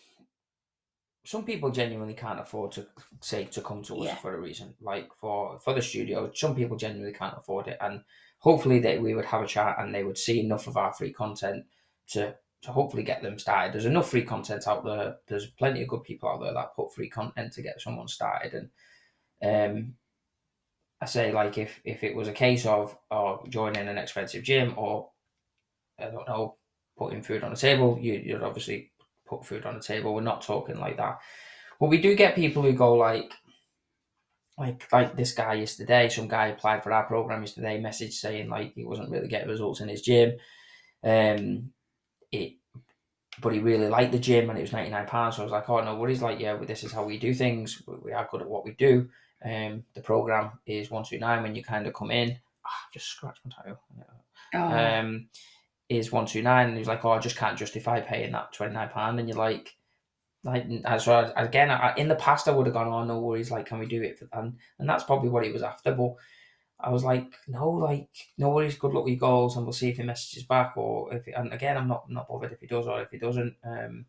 Some 1.26 1.44
people 1.44 1.72
genuinely 1.72 2.14
can't 2.14 2.40
afford 2.40 2.72
to 2.74 2.88
say 3.22 3.46
to 3.46 3.62
come 3.62 3.82
to 3.84 3.98
us 4.02 4.06
Yeah. 4.06 4.16
for 4.16 4.36
a 4.36 4.40
reason, 4.40 4.76
like 4.80 5.10
for 5.16 5.60
for 5.60 5.74
the 5.74 5.82
studio. 5.82 6.32
Some 6.34 6.56
people 6.56 6.78
genuinely 6.78 7.14
can't 7.18 7.38
afford 7.38 7.68
it, 7.68 7.78
and 7.82 8.04
hopefully 8.40 8.80
that 8.80 9.02
we 9.02 9.16
would 9.16 9.26
have 9.26 9.42
a 9.42 9.48
chat 9.48 9.78
and 9.80 9.94
they 9.94 10.04
would 10.04 10.18
see 10.18 10.40
enough 10.40 10.68
of 10.68 10.78
our 10.78 10.94
free 10.94 11.12
content 11.12 11.66
to 12.10 12.36
to 12.62 12.72
hopefully 12.72 13.04
get 13.04 13.22
them 13.22 13.38
started. 13.40 13.74
There's 13.74 13.86
enough 13.86 14.10
free 14.10 14.24
content 14.24 14.68
out 14.68 14.84
there. 14.86 15.18
There's 15.28 15.48
plenty 15.48 15.82
of 15.82 15.88
good 15.88 16.04
people 16.04 16.30
out 16.30 16.42
there 16.42 16.54
that 16.54 16.76
put 16.76 16.94
free 16.94 17.10
content 17.10 17.54
to 17.54 17.62
get 17.62 17.82
someone 17.82 18.08
started, 18.08 18.54
and 18.54 19.78
um, 19.78 19.96
I 21.02 21.06
say 21.06 21.32
like 21.32 21.58
if 21.58 21.82
if 21.84 22.04
it 22.04 22.16
was 22.16 22.28
a 22.28 22.34
case 22.34 22.66
of 22.66 22.98
or 23.10 23.44
joining 23.50 23.88
an 23.88 23.98
expensive 23.98 24.44
gym 24.44 24.74
or 24.78 25.10
I 26.00 26.06
don't 26.12 26.28
know 26.28 26.58
putting 26.98 27.24
food 27.24 27.44
on 27.44 27.52
the 27.52 27.58
table, 27.58 27.98
you 28.00 28.14
you'd 28.14 28.44
obviously 28.44 28.92
put 29.26 29.46
food 29.46 29.66
on 29.66 29.76
the 29.76 29.82
table. 29.82 30.14
We're 30.14 30.22
not 30.22 30.42
talking 30.42 30.80
like 30.80 30.98
that, 30.98 31.20
but 31.80 31.90
we 31.90 32.02
do 32.02 32.16
get 32.16 32.36
people 32.36 32.64
who 32.64 32.74
go 32.74 32.96
like 32.96 33.32
like 34.58 34.92
like 34.92 35.16
this 35.16 35.34
guy 35.34 35.56
yesterday. 35.56 36.10
Some 36.10 36.28
guy 36.28 36.48
applied 36.48 36.84
for 36.84 36.94
our 36.94 37.06
program 37.06 37.42
yesterday. 37.42 37.80
Message 37.80 38.14
saying 38.16 38.50
like 38.50 38.74
he 38.74 38.86
wasn't 38.86 39.10
really 39.10 39.28
getting 39.28 39.50
results 39.50 39.82
in 39.82 39.90
his 39.90 40.02
gym. 40.02 40.34
Um, 41.04 41.72
it. 42.32 42.54
But 43.42 43.52
he 43.52 43.60
really 43.60 43.90
liked 43.90 44.14
the 44.14 44.20
gym 44.20 44.50
and 44.50 44.58
it 44.58 44.62
was 44.62 44.72
ninety 44.72 44.92
nine 44.92 45.08
pounds. 45.08 45.36
So 45.36 45.42
I 45.42 45.46
was 45.46 45.52
like, 45.52 45.70
"Oh 45.70 45.84
no, 45.84 45.96
worries!" 45.96 46.22
Like, 46.22 46.40
yeah, 46.40 46.54
well, 46.54 46.66
this 46.66 46.86
is 46.86 46.94
how 46.94 47.04
we 47.04 47.20
do 47.20 47.34
things. 47.34 47.82
We, 47.86 48.14
are 48.14 48.28
good 48.32 48.42
at 48.42 48.50
what 48.50 48.64
we 48.64 48.72
do. 48.72 49.10
Um, 49.44 49.84
the 49.94 50.02
program 50.02 50.52
is 50.66 50.90
one 50.90 51.04
two 51.04 51.20
nine 51.20 51.44
when 51.44 51.54
you 51.54 51.62
kind 51.62 51.86
of 51.86 51.94
come 51.94 52.12
in. 52.12 52.40
Ah, 52.66 52.88
just 52.94 53.08
scratch 53.08 53.38
my 53.44 53.52
tattoo. 53.52 53.78
oh, 54.54 54.60
Um, 54.60 55.28
is 55.90 56.12
one 56.12 56.26
two 56.26 56.42
nine, 56.42 56.70
and 56.70 56.78
he's 56.78 56.88
like, 56.88 57.04
"Oh, 57.06 57.12
I 57.12 57.20
just 57.20 57.38
can't 57.38 57.58
justify 57.58 58.02
paying 58.02 58.32
that 58.34 58.54
twenty 58.54 58.74
nine 58.74 58.90
pound." 58.90 59.20
And 59.20 59.30
you're 59.30 59.38
like, 59.38 59.76
like, 60.44 60.68
so 61.00 61.34
again, 61.38 61.72
I, 61.72 61.96
in 61.98 62.08
the 62.10 62.16
past, 62.16 62.48
I 62.48 62.52
would 62.52 62.68
have 62.68 62.74
gone, 62.76 62.88
"Oh, 62.88 63.04
no 63.06 63.20
worries, 63.20 63.52
like, 63.52 63.68
can 63.68 63.80
we 63.80 63.88
do 63.88 64.02
it?" 64.04 64.20
For, 64.20 64.28
and 64.34 64.58
and 64.80 64.90
that's 64.90 65.04
probably 65.04 65.30
what 65.30 65.46
he 65.46 65.52
was 65.52 65.64
after. 65.64 65.94
But 65.94 66.16
I 66.80 66.90
was 66.92 67.04
like, 67.04 67.34
"No, 67.48 67.70
like, 67.72 68.10
no 68.38 68.50
worries. 68.52 68.78
Good 68.78 68.94
luck 68.94 69.06
with 69.06 69.14
your 69.14 69.20
goals, 69.20 69.56
and 69.58 69.66
we'll 69.66 69.74
see 69.74 69.90
if 69.90 69.98
he 69.98 70.04
messages 70.04 70.44
back, 70.44 70.78
or 70.78 71.14
if." 71.14 71.28
And 71.36 71.54
again, 71.54 71.78
I'm 71.78 71.88
not 71.88 72.10
not 72.10 72.28
bothered 72.30 72.54
if 72.54 72.62
he 72.62 72.68
does 72.68 72.88
or 72.88 73.02
if 73.02 73.12
he 73.12 73.18
doesn't. 73.20 73.56
Um, 73.64 74.06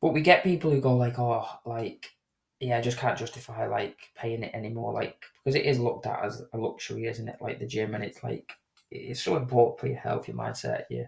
but 0.00 0.12
we 0.12 0.20
get 0.22 0.42
people 0.44 0.70
who 0.70 0.80
go 0.80 0.96
like, 0.96 1.18
"Oh, 1.18 1.46
like." 1.64 2.10
yeah, 2.58 2.78
I 2.78 2.80
just 2.80 2.96
can't 2.96 3.18
justify 3.18 3.66
like 3.66 3.98
paying 4.14 4.42
it 4.42 4.54
anymore, 4.54 4.92
like 4.94 5.22
because 5.44 5.54
it 5.56 5.66
is 5.66 5.78
looked 5.78 6.06
at 6.06 6.24
as 6.24 6.42
a 6.54 6.56
luxury, 6.58 7.04
isn't 7.06 7.28
it? 7.28 7.36
Like 7.40 7.58
the 7.58 7.66
gym, 7.66 7.94
and 7.94 8.02
it's 8.02 8.22
like 8.24 8.50
it's 8.96 9.22
so 9.22 9.36
important 9.36 9.80
for 9.80 9.86
your 9.86 9.98
health, 9.98 10.28
your 10.28 10.36
mindset, 10.36 10.84
yeah. 10.90 11.06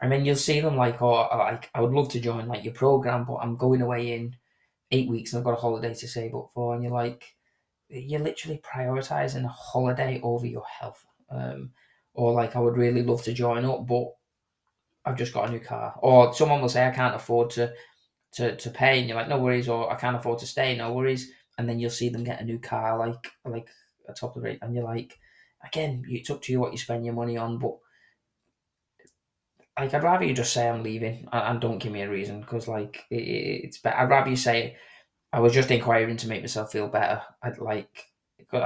I 0.00 0.08
mean, 0.08 0.24
you'll 0.24 0.36
see 0.36 0.60
them 0.60 0.76
like, 0.76 1.00
oh, 1.00 1.28
like 1.38 1.70
I 1.74 1.80
would 1.80 1.92
love 1.92 2.10
to 2.10 2.20
join 2.20 2.48
like 2.48 2.64
your 2.64 2.74
program, 2.74 3.24
but 3.24 3.36
I'm 3.36 3.56
going 3.56 3.80
away 3.80 4.12
in 4.12 4.36
eight 4.90 5.08
weeks 5.08 5.32
and 5.32 5.38
I've 5.38 5.44
got 5.44 5.58
a 5.58 5.60
holiday 5.60 5.94
to 5.94 6.08
save 6.08 6.34
up 6.34 6.50
for, 6.54 6.74
and 6.74 6.82
you're 6.82 6.92
like, 6.92 7.34
you're 7.88 8.20
literally 8.20 8.60
prioritizing 8.64 9.44
a 9.44 9.48
holiday 9.48 10.20
over 10.22 10.46
your 10.46 10.64
health. 10.66 11.04
Um, 11.30 11.70
or 12.14 12.32
like 12.32 12.56
I 12.56 12.60
would 12.60 12.76
really 12.76 13.02
love 13.02 13.22
to 13.24 13.32
join 13.32 13.64
up, 13.64 13.86
but 13.86 14.06
I've 15.04 15.18
just 15.18 15.32
got 15.32 15.48
a 15.48 15.52
new 15.52 15.60
car. 15.60 15.94
Or 15.98 16.32
someone 16.34 16.60
will 16.60 16.68
say 16.68 16.86
I 16.86 16.90
can't 16.90 17.14
afford 17.16 17.50
to 17.50 17.72
to, 18.32 18.56
to 18.56 18.70
pay 18.70 18.98
and 18.98 19.08
you're 19.08 19.16
like, 19.16 19.28
no 19.28 19.38
worries, 19.38 19.68
or 19.68 19.92
I 19.92 19.96
can't 19.96 20.16
afford 20.16 20.40
to 20.40 20.46
stay, 20.46 20.76
no 20.76 20.92
worries. 20.92 21.30
And 21.56 21.68
then 21.68 21.78
you'll 21.78 21.90
see 21.90 22.08
them 22.08 22.24
get 22.24 22.40
a 22.40 22.44
new 22.44 22.58
car 22.58 22.98
like 22.98 23.30
like 23.44 23.68
a 24.08 24.12
top 24.12 24.36
of 24.36 24.42
the 24.42 24.48
rate 24.48 24.58
and 24.62 24.74
you're 24.74 24.84
like, 24.84 25.18
again, 25.66 26.04
it's 26.08 26.30
up 26.30 26.42
to 26.42 26.52
you 26.52 26.60
what 26.60 26.72
you 26.72 26.78
spend 26.78 27.04
your 27.04 27.14
money 27.14 27.36
on, 27.36 27.58
but 27.58 27.76
like 29.78 29.92
I'd 29.94 30.02
rather 30.02 30.24
you 30.24 30.34
just 30.34 30.52
say 30.52 30.68
I'm 30.68 30.82
leaving 30.82 31.28
and, 31.32 31.42
and 31.42 31.60
don't 31.60 31.78
give 31.78 31.92
me 31.92 32.02
a 32.02 32.10
reason 32.10 32.40
because 32.40 32.68
like 32.68 33.04
it, 33.10 33.16
it- 33.22 33.64
it's 33.64 33.78
better. 33.78 33.96
I'd 33.96 34.10
rather 34.10 34.30
you 34.30 34.36
say 34.36 34.76
I 35.32 35.40
was 35.40 35.54
just 35.54 35.70
inquiring 35.70 36.18
to 36.18 36.28
make 36.28 36.42
myself 36.42 36.72
feel 36.72 36.88
better. 36.88 37.22
I'd 37.42 37.58
like 37.58 38.06
because 38.38 38.62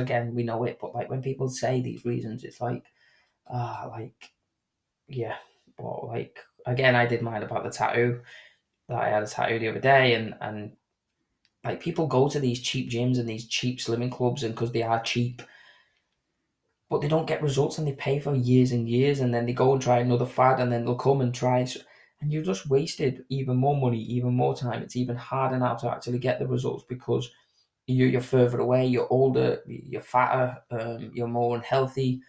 I 0.00 0.02
again 0.02 0.34
we 0.34 0.44
know 0.44 0.64
it, 0.64 0.78
but 0.80 0.94
like 0.94 1.10
when 1.10 1.22
people 1.22 1.48
say 1.48 1.82
these 1.82 2.04
reasons, 2.04 2.44
it's 2.44 2.60
like 2.60 2.84
ah 3.50 3.88
like 3.90 4.32
yeah, 5.08 5.36
but 5.78 6.06
like 6.08 6.38
again 6.66 6.96
I 6.96 7.06
did 7.06 7.22
mine 7.22 7.42
about 7.44 7.64
the 7.64 7.70
tattoo 7.70 8.22
that 8.88 8.98
I 8.98 9.10
had 9.10 9.22
a 9.24 9.26
tattoo 9.26 9.58
the 9.60 9.68
other 9.70 9.80
day 9.80 10.14
and 10.14 10.34
and 10.40 10.72
like 11.64 11.80
people 11.80 12.06
go 12.06 12.28
to 12.28 12.40
these 12.40 12.60
cheap 12.60 12.90
gyms 12.90 13.18
and 13.18 13.28
these 13.28 13.46
cheap 13.46 13.78
slimming 13.78 14.10
clubs 14.10 14.42
and 14.42 14.54
because 14.54 14.72
they 14.72 14.82
are 14.82 15.02
cheap 15.02 15.42
but 16.92 17.00
they 17.00 17.08
don't 17.08 17.26
get 17.26 17.42
results 17.42 17.78
and 17.78 17.88
they 17.88 17.92
pay 17.92 18.20
for 18.20 18.34
years 18.34 18.70
and 18.70 18.86
years 18.86 19.20
and 19.20 19.32
then 19.32 19.46
they 19.46 19.54
go 19.54 19.72
and 19.72 19.80
try 19.80 20.00
another 20.00 20.26
fad 20.26 20.60
and 20.60 20.70
then 20.70 20.84
they'll 20.84 20.94
come 20.94 21.22
and 21.22 21.34
try 21.34 21.60
and 21.60 22.30
you've 22.30 22.44
just 22.44 22.68
wasted 22.68 23.24
even 23.30 23.56
more 23.56 23.74
money, 23.74 23.98
even 24.02 24.34
more 24.34 24.54
time. 24.54 24.82
It's 24.82 24.94
even 24.94 25.16
harder 25.16 25.58
now 25.58 25.74
to 25.76 25.90
actually 25.90 26.18
get 26.18 26.38
the 26.38 26.46
results 26.46 26.84
because 26.86 27.30
you, 27.86 28.04
you're 28.04 28.20
further 28.20 28.60
away, 28.60 28.86
you're 28.86 29.08
older, 29.08 29.62
you're 29.66 30.02
fatter, 30.02 30.58
um, 30.70 31.10
you're 31.14 31.28
more 31.28 31.56
unhealthy. 31.56 32.20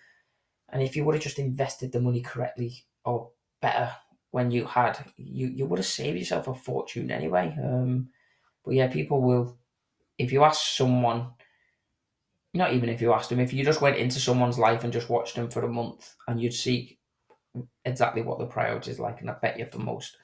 And 0.69 0.81
if 0.81 0.95
you 0.95 1.03
would 1.03 1.15
have 1.15 1.23
just 1.23 1.39
invested 1.39 1.91
the 1.91 1.99
money 1.99 2.21
correctly 2.21 2.85
or 3.03 3.31
better 3.61 3.91
when 4.31 4.49
you 4.49 4.65
had, 4.65 4.97
you, 5.17 5.47
you 5.47 5.65
would 5.65 5.79
have 5.79 5.85
saved 5.85 6.17
yourself 6.17 6.47
a 6.47 6.55
fortune 6.55 7.11
anyway. 7.11 7.53
Um, 7.61 8.07
but 8.63 8.75
yeah, 8.75 8.87
people 8.87 9.21
will, 9.21 9.57
if 10.17 10.31
you 10.31 10.45
ask 10.45 10.77
someone, 10.77 11.31
not 12.53 12.73
even 12.73 12.89
if 12.89 13.01
you 13.01 13.13
asked 13.13 13.29
them, 13.29 13.39
if 13.39 13.53
you 13.53 13.63
just 13.63 13.81
went 13.81 13.97
into 13.97 14.19
someone's 14.19 14.59
life 14.59 14.83
and 14.83 14.93
just 14.93 15.09
watched 15.09 15.35
them 15.35 15.49
for 15.49 15.63
a 15.65 15.69
month 15.69 16.13
and 16.27 16.39
you'd 16.41 16.53
see 16.53 16.99
exactly 17.85 18.21
what 18.21 18.39
the 18.39 18.45
priorities 18.45 18.99
like, 18.99 19.21
and 19.21 19.29
I 19.29 19.33
bet 19.41 19.57
you 19.57 19.65
for 19.71 19.79
most, 19.79 20.17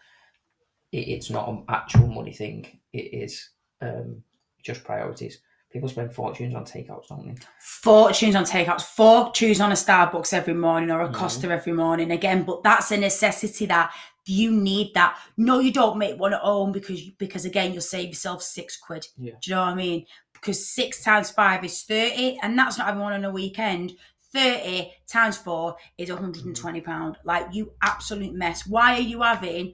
it, 0.91 1.07
it's 1.07 1.29
not 1.29 1.50
an 1.50 1.63
actual 1.69 2.07
money 2.07 2.33
thing. 2.33 2.79
It 2.93 3.13
is 3.13 3.50
um, 3.81 4.21
just 4.63 4.83
priorities. 4.83 5.39
People 5.71 5.88
spend 5.89 6.13
fortunes 6.13 6.55
on 6.55 6.65
takeouts, 6.65 7.09
don't 7.09 7.27
they? 7.27 7.36
fortunes 7.59 8.36
on 8.36 8.43
takeouts, 8.43 8.81
fortunes 8.81 9.62
on 9.62 9.71
a 9.71 9.75
Starbucks 9.75 10.33
every 10.33 10.55
morning 10.55 10.89
or 10.89 11.01
a 11.01 11.09
Mhm. 11.09 11.13
Costa 11.13 11.48
every 11.51 11.74
morning 11.74 12.09
again. 12.12 12.43
But 12.43 12.63
that's 12.63 12.89
a 12.91 12.98
necessity 12.98 13.67
that 13.67 13.91
you 14.25 14.51
need 14.51 14.95
that. 14.95 15.19
No, 15.38 15.59
you 15.59 15.71
don't 15.71 16.00
make 16.00 16.19
one 16.19 16.33
at 16.33 16.41
home 16.41 16.71
because 16.71 17.01
because 17.19 17.45
again 17.45 17.71
you'll 17.71 17.81
save 17.83 18.09
yourself 18.09 18.41
six 18.41 18.77
quid. 18.77 19.05
Yeah. 19.17 19.33
Do 19.41 19.51
you 19.51 19.55
know 19.55 19.62
what 19.62 19.69
I 19.69 19.75
mean? 19.75 20.05
Because 20.39 20.67
six 20.67 21.03
times 21.03 21.31
five 21.31 21.63
is 21.63 21.84
thirty, 21.84 22.38
and 22.41 22.58
that's 22.58 22.77
not 22.77 22.89
everyone 22.89 23.13
on 23.13 23.25
a 23.25 23.31
weekend. 23.31 23.93
Thirty 24.34 24.91
times 25.08 25.38
four 25.38 25.75
is 25.98 26.10
120 26.10 26.81
pound. 26.81 27.17
Like 27.24 27.48
you 27.51 27.74
absolute 27.81 28.34
mess. 28.34 28.67
Why 28.67 28.96
are 28.96 29.01
you 29.01 29.22
having? 29.22 29.74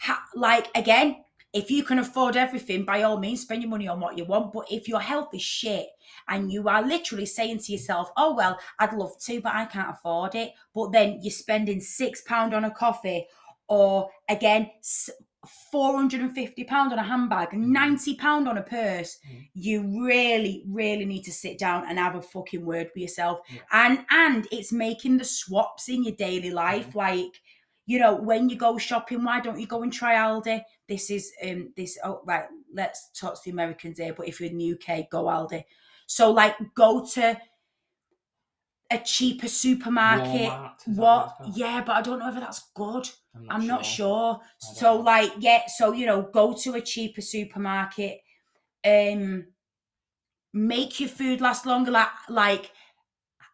Ha- 0.00 0.24
like 0.34 0.68
again, 0.74 1.16
if 1.52 1.70
you 1.70 1.82
can 1.82 1.98
afford 1.98 2.36
everything, 2.36 2.84
by 2.84 3.02
all 3.02 3.18
means, 3.18 3.40
spend 3.40 3.62
your 3.62 3.70
money 3.70 3.88
on 3.88 4.00
what 4.00 4.18
you 4.18 4.24
want. 4.24 4.52
But 4.52 4.70
if 4.70 4.86
your 4.86 5.00
health 5.00 5.30
is 5.34 5.42
shit 5.42 5.86
and 6.28 6.52
you 6.52 6.68
are 6.68 6.82
literally 6.82 7.26
saying 7.26 7.58
to 7.60 7.72
yourself, 7.72 8.10
"Oh 8.16 8.34
well, 8.34 8.58
I'd 8.78 8.92
love 8.92 9.18
to, 9.24 9.40
but 9.40 9.54
I 9.54 9.64
can't 9.64 9.90
afford 9.90 10.34
it," 10.34 10.52
but 10.74 10.92
then 10.92 11.18
you're 11.22 11.30
spending 11.30 11.80
six 11.80 12.20
pound 12.22 12.54
on 12.54 12.64
a 12.64 12.70
coffee, 12.70 13.26
or 13.66 14.10
again, 14.28 14.70
four 15.70 15.94
hundred 15.94 16.20
and 16.20 16.34
fifty 16.34 16.64
pound 16.64 16.92
on 16.92 16.98
a 16.98 17.02
handbag, 17.02 17.52
ninety 17.52 18.14
pound 18.14 18.48
on 18.48 18.58
a 18.58 18.62
purse. 18.62 19.18
Mm. 19.30 19.48
You 19.54 20.04
really, 20.04 20.64
really 20.66 21.04
need 21.04 21.22
to 21.22 21.32
sit 21.32 21.58
down 21.58 21.84
and 21.88 21.98
have 21.98 22.16
a 22.16 22.22
fucking 22.22 22.64
word 22.64 22.90
with 22.94 23.02
yourself. 23.02 23.40
Yeah. 23.48 23.60
And 23.72 24.04
and 24.10 24.48
it's 24.50 24.72
making 24.72 25.18
the 25.18 25.24
swaps 25.24 25.88
in 25.88 26.04
your 26.04 26.16
daily 26.16 26.50
life, 26.50 26.94
like 26.94 27.40
you 27.86 27.98
know, 27.98 28.14
when 28.14 28.50
you 28.50 28.56
go 28.56 28.76
shopping, 28.76 29.24
why 29.24 29.40
don't 29.40 29.58
you 29.58 29.66
go 29.66 29.82
and 29.82 29.92
try 29.92 30.14
Aldi? 30.16 30.62
This 30.88 31.10
is 31.10 31.32
um 31.42 31.72
this 31.76 31.98
oh 32.04 32.20
right, 32.26 32.44
let's 32.72 33.10
talk 33.18 33.34
to 33.34 33.40
the 33.44 33.50
Americans 33.50 33.98
here, 33.98 34.12
but 34.12 34.28
if 34.28 34.40
you're 34.40 34.50
in 34.50 34.58
the 34.58 34.72
UK, 34.72 35.08
go 35.10 35.24
Aldi. 35.24 35.64
So 36.06 36.30
like 36.30 36.56
go 36.74 37.06
to 37.14 37.38
a 38.90 38.98
cheaper 38.98 39.48
supermarket. 39.48 40.50
Walmart, 40.50 40.86
What? 40.86 41.36
Yeah, 41.54 41.82
but 41.84 41.96
I 41.96 42.02
don't 42.02 42.18
know 42.20 42.28
if 42.28 42.34
that's 42.34 42.70
good. 42.74 43.08
I'm 43.50 43.66
not 43.66 43.84
sure. 43.84 44.34
I 44.40 44.66
don't 44.66 44.76
So 44.76 44.94
know. 44.96 45.00
like, 45.02 45.32
yeah, 45.38 45.62
so 45.68 45.92
you 45.92 46.06
know, 46.06 46.22
go 46.22 46.54
to 46.54 46.74
a 46.74 46.80
cheaper 46.80 47.20
supermarket. 47.20 48.20
Um 48.84 49.46
make 50.52 51.00
your 51.00 51.08
food 51.08 51.40
last 51.40 51.66
longer. 51.66 51.90
Like 51.90 52.08
like 52.28 52.70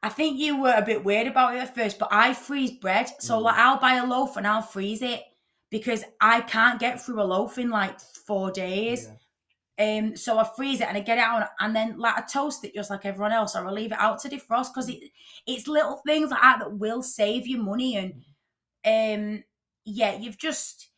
I 0.02 0.08
think 0.10 0.38
you 0.38 0.60
were 0.60 0.74
a 0.76 0.82
bit 0.84 1.04
weird 1.04 1.26
about 1.26 1.54
it 1.54 1.58
at 1.60 1.74
first, 1.74 1.98
but 1.98 2.08
I 2.12 2.34
freeze 2.34 2.72
bread. 2.72 3.10
So 3.20 3.38
Mm. 3.38 3.42
like 3.42 3.56
I'll 3.58 3.78
buy 3.80 3.94
a 3.96 4.06
loaf 4.06 4.36
and 4.36 4.46
I'll 4.46 4.62
freeze 4.62 5.02
it 5.02 5.22
because 5.70 6.04
I 6.20 6.40
can't 6.42 6.78
get 6.78 7.00
through 7.02 7.20
a 7.22 7.24
loaf 7.24 7.58
in 7.58 7.70
like 7.70 7.98
four 8.00 8.50
days. 8.50 9.06
Yeah. 9.08 9.16
Um, 9.76 10.16
so 10.16 10.38
I 10.38 10.48
freeze 10.56 10.80
it 10.80 10.86
and 10.86 10.96
I 10.96 11.00
get 11.00 11.18
it 11.18 11.24
out 11.24 11.48
and 11.58 11.74
then 11.74 11.98
like 11.98 12.16
I 12.16 12.20
toast 12.22 12.64
it 12.64 12.74
just 12.74 12.90
like 12.90 13.04
everyone 13.04 13.32
else, 13.32 13.56
or 13.56 13.66
I 13.66 13.70
leave 13.70 13.90
it 13.90 13.98
out 13.98 14.20
to 14.20 14.28
defrost 14.28 14.72
because 14.72 14.88
it 14.88 15.10
it's 15.46 15.66
little 15.66 16.00
things 16.06 16.30
like 16.30 16.40
that 16.42 16.60
that 16.60 16.78
will 16.78 17.02
save 17.02 17.46
you 17.46 17.58
money 17.58 17.96
and 17.96 18.14
um 18.86 19.42
yeah, 19.84 20.16
you've 20.16 20.38
just 20.38 20.90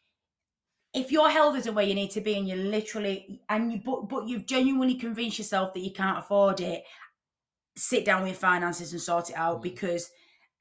if 0.93 1.11
your 1.11 1.31
health 1.31 1.57
isn't 1.57 1.75
where 1.75 1.87
you 1.87 1.95
need 1.95 2.11
to 2.11 2.21
be 2.21 2.37
and 2.37 2.47
you're 2.47 2.57
literally 2.59 3.41
and 3.49 3.73
you 3.73 3.81
but 3.85 4.09
but 4.11 4.29
you've 4.29 4.47
genuinely 4.47 4.95
convinced 4.97 5.39
yourself 5.39 5.73
that 5.73 5.81
you 5.81 5.93
can't 5.93 6.19
afford 6.19 6.61
it, 6.61 6.85
sit 7.77 8.05
down 8.05 8.23
with 8.23 8.33
your 8.33 8.39
finances 8.39 8.93
and 8.93 9.01
sort 9.01 9.31
it 9.31 9.37
out 9.37 9.61
Mm. 9.61 9.63
because 9.63 10.11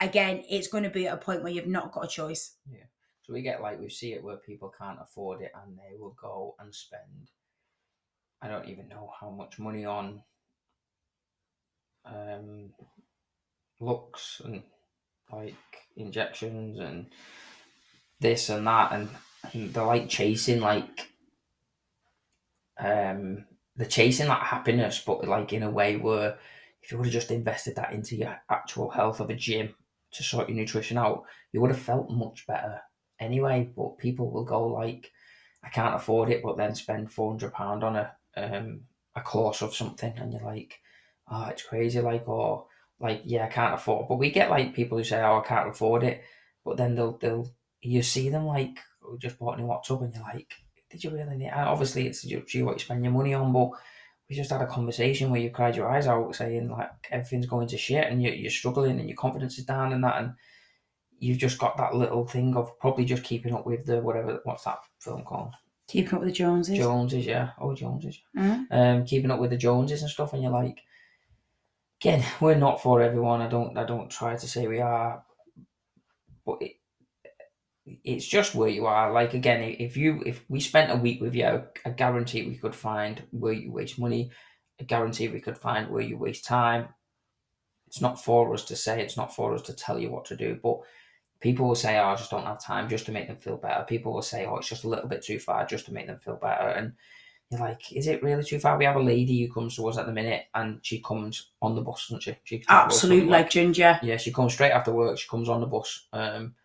again, 0.02 0.44
it's 0.50 0.68
going 0.68 0.84
to 0.84 0.90
be 0.90 1.08
at 1.08 1.14
a 1.14 1.18
point 1.18 1.44
where 1.44 1.52
you've 1.52 1.68
not 1.68 1.92
got 1.92 2.06
a 2.06 2.08
choice. 2.08 2.56
Yeah. 2.70 2.84
So 3.24 3.34
we 3.34 3.42
get 3.42 3.62
like 3.62 3.80
we 3.80 3.90
see 3.90 4.14
it 4.14 4.24
where 4.24 4.38
people 4.38 4.72
can't 4.78 5.00
afford 5.02 5.42
it 5.42 5.52
and 5.64 5.78
they 5.78 5.98
will 5.98 6.16
go 6.22 6.56
and 6.60 6.74
spend 6.74 7.32
I 8.42 8.48
don't 8.48 8.68
even 8.68 8.90
know 8.90 9.12
how 9.20 9.30
much 9.30 9.60
money 9.60 9.86
on 9.86 10.22
um 12.06 12.70
looks 13.80 14.42
and 14.46 14.62
like 15.32 15.56
injections 15.98 16.80
and 16.80 17.08
this 18.20 18.50
and 18.50 18.68
that 18.68 18.92
and, 18.92 19.10
and 19.54 19.74
they're 19.74 19.84
like 19.84 20.08
chasing 20.08 20.62
like 20.62 21.10
um 22.80 23.46
they're 23.76 23.88
chasing 23.88 24.28
that 24.28 24.44
happiness 24.44 25.02
but 25.06 25.28
like 25.28 25.52
in 25.52 25.64
a 25.64 25.70
way 25.70 25.98
where 25.98 26.38
if 26.84 26.92
you 26.92 26.98
would 26.98 27.08
have 27.08 27.14
just 27.14 27.32
invested 27.32 27.76
that 27.76 27.94
into 27.94 28.16
your 28.16 28.38
actual 28.50 28.90
health 28.90 29.20
of 29.20 29.30
a 29.30 29.36
gym 29.36 29.74
to 30.12 30.24
sort 30.24 30.48
your 30.48 30.58
nutrition 30.58 30.98
out 30.98 31.24
you 31.52 31.60
would 31.60 31.72
have 31.72 31.80
felt 31.80 32.10
much 32.12 32.46
better 32.46 32.82
anyway. 33.20 33.70
But 33.76 33.98
people 33.98 34.32
will 34.32 34.44
go 34.44 34.68
like, 34.68 35.12
I 35.64 35.70
can't 35.70 35.96
afford 35.96 36.30
it, 36.30 36.42
but 36.44 36.58
then 36.58 36.76
spend 36.76 37.12
four 37.12 37.32
hundred 37.32 37.54
pound 37.54 37.84
on 37.84 37.96
a 37.96 38.12
um 38.38 38.82
a 39.16 39.22
course 39.22 39.62
of 39.62 39.76
something, 39.76 40.14
and 40.18 40.34
you're 40.34 40.44
like, 40.44 40.80
oh, 41.30 41.48
it's 41.50 41.64
crazy. 41.64 42.02
Like, 42.02 42.28
or 42.28 42.66
like, 43.00 43.22
yeah, 43.26 43.46
I 43.46 43.50
can't 43.50 43.76
afford. 43.76 44.08
But 44.10 44.18
we 44.18 44.32
get 44.32 44.50
like 44.50 44.74
people 44.74 44.98
who 44.98 45.04
say, 45.04 45.22
oh, 45.22 45.42
I 45.44 45.48
can't 45.48 45.70
afford 45.70 46.04
it, 46.04 46.24
but 46.64 46.78
then 46.78 46.96
they'll 46.96 47.18
they'll 47.18 47.50
you 47.82 48.02
see 48.02 48.30
them 48.30 48.46
like 48.46 48.80
"Oh, 49.04 49.18
just 49.18 49.40
bought 49.40 49.60
a 49.60 49.62
new 49.62 49.74
tub, 49.86 50.02
and 50.02 50.14
you're 50.14 50.24
like, 50.24 50.54
did 50.90 51.04
you 51.04 51.12
really 51.12 51.38
need? 51.38 51.48
and 51.50 51.70
Obviously, 51.70 52.08
it's 52.08 52.24
you 52.26 52.44
see 52.48 52.64
what 52.64 52.76
you 52.76 52.80
spend 52.80 53.04
your 53.04 53.14
money 53.14 53.34
on, 53.34 53.54
but. 53.54 53.72
We 54.28 54.36
just 54.36 54.50
had 54.50 54.62
a 54.64 54.66
conversation 54.66 55.30
where 55.30 55.40
you 55.40 55.52
cried 55.52 55.76
your 55.76 55.88
eyes 55.88 56.08
out, 56.08 56.36
saying 56.36 56.72
like 56.72 56.90
everything's 57.12 57.46
going 57.46 57.68
to 57.68 57.78
shit, 57.78 58.08
and 58.08 58.24
you're, 58.24 58.34
you're 58.34 58.50
struggling, 58.50 59.00
and 59.00 59.08
your 59.08 59.16
confidence 59.16 59.60
is 59.60 59.66
down, 59.66 59.94
and 59.94 60.04
that, 60.04 60.20
and 60.20 60.34
you've 61.20 61.38
just 61.38 61.60
got 61.60 61.78
that 61.78 61.96
little 61.96 62.26
thing 62.26 62.56
of 62.56 62.78
probably 62.80 63.06
just 63.06 63.24
keeping 63.24 63.54
up 63.54 63.66
with 63.66 63.86
the 63.86 64.02
whatever 64.02 64.40
what's 64.44 64.64
that 64.64 64.80
film 65.00 65.24
called 65.24 65.54
Keeping 65.88 66.14
up 66.16 66.20
with 66.22 66.30
the 66.30 66.34
Joneses. 66.36 66.78
Joneses 66.78 67.26
yeah. 67.26 67.52
Oh 67.60 67.76
Joneses. 67.76 68.20
Mhm. 68.36 68.66
um 68.72 69.06
keeping 69.06 69.32
up 69.32 69.40
with 69.40 69.52
the 69.52 69.58
Joneses 69.58 70.02
and 70.02 70.10
stuff 70.12 70.34
and 70.34 70.42
you're 70.42 70.52
like 70.52 70.82
again 72.02 72.24
we're 72.42 72.56
not 72.56 72.82
for 72.82 73.02
everyone. 73.02 73.42
I 73.42 73.48
don't 73.48 73.78
I 73.78 73.84
don't 73.86 74.10
try 74.10 74.36
to 74.36 74.48
say 74.48 74.68
we 74.68 74.80
are 74.82 75.24
but 76.46 76.58
it, 76.62 76.74
it's 78.04 78.26
just 78.26 78.56
where 78.56 78.70
you 78.70 78.88
are. 78.88 79.12
Like 79.12 79.34
again 79.36 79.62
if 79.80 79.96
you 79.96 80.24
if 80.26 80.44
we 80.50 80.60
spent 80.60 80.92
a 80.92 80.96
week 80.96 81.22
with 81.22 81.36
you 81.36 81.64
I 81.86 81.90
guarantee 81.92 82.48
we 82.48 82.56
could 82.58 82.76
find 82.76 83.22
where 83.32 83.54
you 83.54 83.72
waste 83.72 84.00
money. 84.00 84.32
I 84.82 84.84
guarantee 84.84 85.28
we 85.30 85.40
could 85.40 85.58
find 85.58 85.90
where 85.90 86.02
you 86.02 86.18
waste 86.18 86.46
time. 86.46 86.90
It's 87.88 88.02
not 88.02 88.22
for 88.22 88.54
us 88.54 88.66
to 88.66 88.76
say 88.76 89.02
it's 89.02 89.16
not 89.18 89.34
for 89.36 89.54
us 89.54 89.62
to 89.64 89.74
tell 89.74 90.00
you 90.00 90.10
what 90.10 90.26
to 90.26 90.36
do 90.36 90.60
but 90.62 90.80
people 91.46 91.68
will 91.68 91.76
say 91.76 92.00
oh, 92.00 92.08
I 92.08 92.16
just 92.16 92.32
don't 92.32 92.44
have 92.44 92.60
time 92.60 92.90
just 92.90 93.06
to 93.06 93.12
make 93.12 93.28
them 93.28 93.38
feel 93.38 93.58
better 93.58 93.86
people 93.88 94.14
will 94.14 94.24
say 94.24 94.48
oh 94.48 94.58
it's 94.58 94.68
just 94.68 94.84
a 94.84 94.90
little 94.90 95.08
bit 95.08 95.24
too 95.24 95.38
far 95.38 95.64
just 95.64 95.86
to 95.86 95.94
make 95.94 96.08
them 96.08 96.18
feel 96.18 96.38
better 96.38 96.70
and 96.70 96.94
you're 97.52 97.60
like 97.60 97.94
is 97.94 98.08
it 98.08 98.24
really 98.24 98.44
too 98.44 98.58
far 98.58 98.80
we 98.80 98.86
have 98.86 98.96
a 98.96 99.00
lady 99.00 99.46
who 99.46 99.54
comes 99.54 99.76
to 99.76 99.88
us 99.88 100.00
at 100.00 100.08
the 100.08 100.12
minute 100.12 100.46
and 100.56 100.80
she 100.82 101.00
comes 101.02 101.52
on 101.62 101.76
the 101.76 101.82
bus 101.82 102.08
doesn't 102.08 102.24
she, 102.24 102.36
she 102.44 102.64
Absolute 102.68 103.28
like, 103.28 103.46
legend, 103.46 103.78
yeah. 103.78 104.00
yeah, 104.02 104.18
she 104.18 104.34
comes 104.34 104.54
straight 104.54 104.72
after 104.72 104.92
work. 104.92 105.20
She 105.20 105.30
comes 105.30 105.48
on 105.48 105.62
the 105.62 105.68
bus, 105.68 106.08
um, 106.12 106.56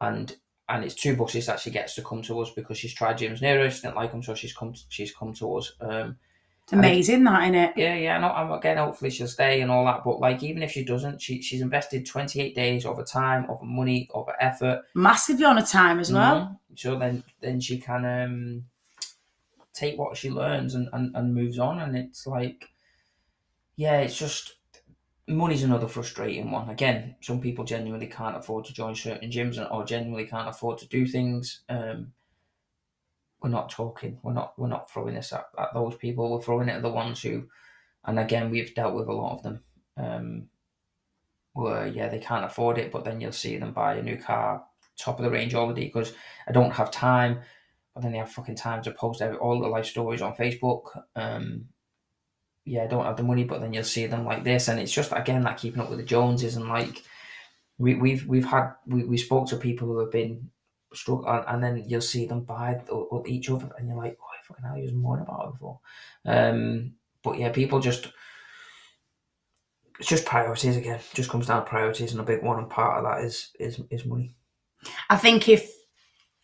and 0.00 0.36
and 0.68 0.84
it's 0.84 0.94
two 0.94 1.16
buses 1.16 1.46
that 1.46 1.58
she 1.58 1.72
gets 1.72 1.96
to 1.96 2.02
come 2.02 2.22
to 2.22 2.38
us 2.38 2.50
because 2.50 2.78
she's 2.78 2.94
tried 2.94 3.18
gyms 3.18 3.42
near 3.42 3.58
her. 3.58 3.68
She 3.68 3.82
didn't 3.82 3.96
like 3.96 4.12
them, 4.12 4.22
so 4.22 4.36
she's 4.36 4.54
come. 4.54 4.74
She's 4.88 5.12
come 5.12 5.34
to 5.34 5.56
us. 5.56 5.72
Um, 5.80 6.16
It's 6.70 6.78
amazing 6.78 7.24
that, 7.24 7.42
isn't 7.42 7.54
it? 7.56 7.72
yeah, 7.76 7.96
yeah. 7.96 8.18
No, 8.18 8.28
I'm 8.28 8.52
again. 8.52 8.76
Hopefully, 8.76 9.10
she'll 9.10 9.26
stay 9.26 9.60
and 9.60 9.70
all 9.72 9.84
that. 9.86 10.04
But 10.04 10.20
like, 10.20 10.44
even 10.44 10.62
if 10.62 10.70
she 10.70 10.84
doesn't, 10.84 11.20
she 11.20 11.42
she's 11.42 11.62
invested 11.62 12.06
28 12.06 12.54
days 12.54 12.86
over 12.86 13.02
time, 13.02 13.46
over 13.50 13.64
money, 13.64 14.08
over 14.14 14.34
effort. 14.40 14.82
Massively 14.94 15.44
on 15.44 15.58
a 15.58 15.66
time 15.66 15.98
as 15.98 16.12
well. 16.12 16.36
Mhm. 16.72 16.78
So 16.78 16.96
then 16.98 17.24
then 17.40 17.58
she 17.60 17.78
can 17.78 18.04
um 18.04 18.64
take 19.72 19.98
what 19.98 20.16
she 20.16 20.30
learns 20.30 20.74
and, 20.76 20.88
and, 20.92 21.14
and 21.16 21.34
moves 21.34 21.58
on. 21.58 21.80
And 21.80 21.96
it's 21.96 22.26
like, 22.26 22.68
yeah, 23.76 24.00
it's 24.00 24.16
just 24.18 24.54
money's 25.26 25.62
another 25.64 25.88
frustrating 25.88 26.50
one. 26.50 26.70
Again, 26.70 27.16
some 27.20 27.40
people 27.40 27.64
genuinely 27.64 28.06
can't 28.06 28.36
afford 28.36 28.64
to 28.66 28.72
join 28.72 28.94
certain 28.94 29.30
gyms 29.30 29.58
and 29.58 29.66
or 29.70 29.84
genuinely 29.84 30.26
can't 30.26 30.48
afford 30.48 30.78
to 30.78 30.88
do 30.88 31.06
things. 31.06 31.62
Um, 31.68 32.12
we're 33.42 33.50
not 33.50 33.70
talking. 33.70 34.18
We're 34.22 34.32
not. 34.32 34.58
We're 34.58 34.68
not 34.68 34.90
throwing 34.90 35.14
this 35.14 35.32
at, 35.32 35.46
at 35.58 35.74
those 35.74 35.94
people. 35.96 36.30
We're 36.30 36.42
throwing 36.42 36.68
it 36.68 36.76
at 36.76 36.82
the 36.82 36.90
ones 36.90 37.22
who, 37.22 37.44
and 38.04 38.18
again, 38.18 38.50
we've 38.50 38.74
dealt 38.74 38.94
with 38.94 39.08
a 39.08 39.12
lot 39.12 39.36
of 39.36 39.42
them. 39.42 39.60
Um, 39.96 40.48
where 41.52 41.86
yeah 41.86 42.08
they 42.08 42.18
can't 42.18 42.44
afford 42.44 42.78
it, 42.78 42.92
but 42.92 43.04
then 43.04 43.20
you'll 43.20 43.32
see 43.32 43.56
them 43.58 43.72
buy 43.72 43.94
a 43.94 44.02
new 44.02 44.16
car, 44.16 44.62
top 44.98 45.18
of 45.18 45.24
the 45.24 45.30
range 45.30 45.52
holiday 45.52 45.86
because 45.86 46.12
I 46.46 46.52
don't 46.52 46.72
have 46.72 46.90
time. 46.90 47.40
But 47.94 48.02
then 48.02 48.12
they 48.12 48.18
have 48.18 48.30
fucking 48.30 48.54
time 48.54 48.82
to 48.84 48.92
post 48.92 49.20
every, 49.20 49.36
all 49.36 49.60
the 49.60 49.66
life 49.66 49.86
stories 49.86 50.22
on 50.22 50.36
Facebook. 50.36 50.82
Um, 51.16 51.66
yeah, 52.64 52.84
I 52.84 52.86
don't 52.86 53.04
have 53.04 53.16
the 53.16 53.24
money, 53.24 53.42
but 53.42 53.60
then 53.60 53.72
you'll 53.72 53.82
see 53.82 54.06
them 54.06 54.24
like 54.24 54.44
this, 54.44 54.68
and 54.68 54.78
it's 54.78 54.92
just 54.92 55.12
again 55.12 55.42
like 55.42 55.58
keeping 55.58 55.80
up 55.80 55.90
with 55.90 55.98
the 55.98 56.04
Joneses 56.04 56.56
and 56.56 56.68
like 56.68 57.02
we, 57.78 57.94
we've 57.94 58.26
we've 58.26 58.44
had 58.44 58.72
we, 58.86 59.04
we 59.04 59.16
spoke 59.16 59.48
to 59.48 59.56
people 59.56 59.88
who 59.88 59.98
have 59.98 60.12
been 60.12 60.50
struck 60.92 61.24
and, 61.26 61.62
then 61.62 61.84
you'll 61.86 62.00
see 62.00 62.26
them 62.26 62.42
buy 62.42 62.80
each 63.26 63.50
other, 63.50 63.70
and 63.78 63.88
you're 63.88 63.96
like, 63.96 64.18
oh, 64.20 64.26
I 64.26 64.46
fucking 64.46 64.64
hell, 64.64 64.76
you 64.76 64.84
was 64.84 64.92
mourning 64.92 65.26
about 65.26 65.48
it 65.48 65.52
before. 65.52 65.80
Um, 66.24 66.94
but 67.22 67.38
yeah, 67.38 67.50
people 67.50 67.80
just 67.80 68.08
it's 69.98 70.08
just 70.08 70.24
priorities 70.24 70.76
again. 70.76 70.98
Just 71.12 71.28
comes 71.28 71.46
down 71.46 71.62
to 71.62 71.68
priorities, 71.68 72.12
and 72.12 72.20
a 72.20 72.24
big 72.24 72.42
one, 72.42 72.58
and 72.58 72.70
part 72.70 72.98
of 72.98 73.04
that 73.04 73.24
is 73.24 73.50
is 73.60 73.80
is 73.90 74.04
money. 74.06 74.34
I 75.10 75.16
think 75.16 75.48
if 75.48 75.70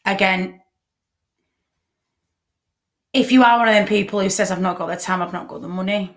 again, 0.05 0.61
if 3.12 3.33
you 3.33 3.43
are 3.43 3.59
one 3.59 3.69
of 3.69 3.75
them 3.75 3.87
people 3.87 4.21
who 4.21 4.29
says 4.29 4.50
I've 4.50 4.61
not 4.61 4.76
got 4.76 4.88
the 4.88 4.97
time, 4.97 5.23
I've 5.23 5.33
not 5.33 5.49
got 5.49 5.62
the 5.62 5.69
money, 5.69 6.15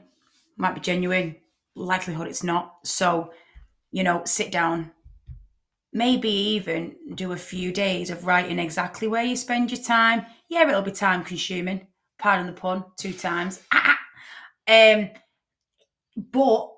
might 0.58 0.76
be 0.76 0.82
genuine. 0.82 1.38
Likelihood 1.76 2.28
it's 2.28 2.44
not. 2.44 2.80
So, 2.84 3.32
you 3.92 4.04
know, 4.04 4.24
sit 4.26 4.52
down. 4.52 4.92
Maybe 5.92 6.30
even 6.30 6.96
do 7.16 7.32
a 7.32 7.38
few 7.38 7.72
days 7.72 8.10
of 8.10 8.26
writing 8.26 8.60
exactly 8.60 9.08
where 9.08 9.24
you 9.24 9.36
spend 9.36 9.72
your 9.72 9.82
time. 9.82 10.26
Yeah, 10.48 10.68
it'll 10.68 10.82
be 10.82 10.92
time 10.92 11.24
consuming. 11.24 11.88
Pardon 12.20 12.48
the 12.48 12.54
pun, 12.54 12.86
two 12.98 13.14
times. 13.14 13.62
um, 14.68 15.10
but 16.16 16.70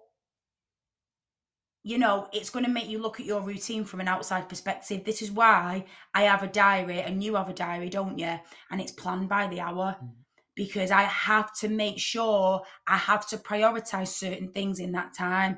you 1.84 1.98
know, 1.98 2.28
it's 2.32 2.50
going 2.50 2.66
to 2.66 2.72
make 2.72 2.88
you 2.88 3.00
look 3.00 3.20
at 3.20 3.26
your 3.26 3.42
routine 3.42 3.84
from 3.84 4.02
an 4.02 4.08
outside 4.08 4.48
perspective. 4.48 5.04
This 5.04 5.22
is 5.22 5.32
why 5.32 5.86
I 6.14 6.24
have 6.24 6.44
a 6.44 6.48
diary 6.48 7.02
and 7.02 7.24
you 7.24 7.36
have 7.36 7.50
a 7.50 7.54
diary, 7.54 7.90
don't 7.90 8.20
you? 8.20 8.40
And 8.70 8.80
it's 8.80 8.92
planned 8.92 9.30
by 9.30 9.48
the 9.48 9.62
hour 9.62 9.96
mm. 10.02 10.12
because 10.56 10.92
I 10.92 11.04
have 11.04 11.52
to 11.56 11.70
make 11.70 11.98
sure 11.98 12.62
I 12.86 12.98
have 12.98 13.28
to 13.30 13.38
prioritize 13.38 14.10
certain 14.10 14.52
things 14.52 14.80
in 14.80 14.92
that 14.92 15.14
time. 15.16 15.58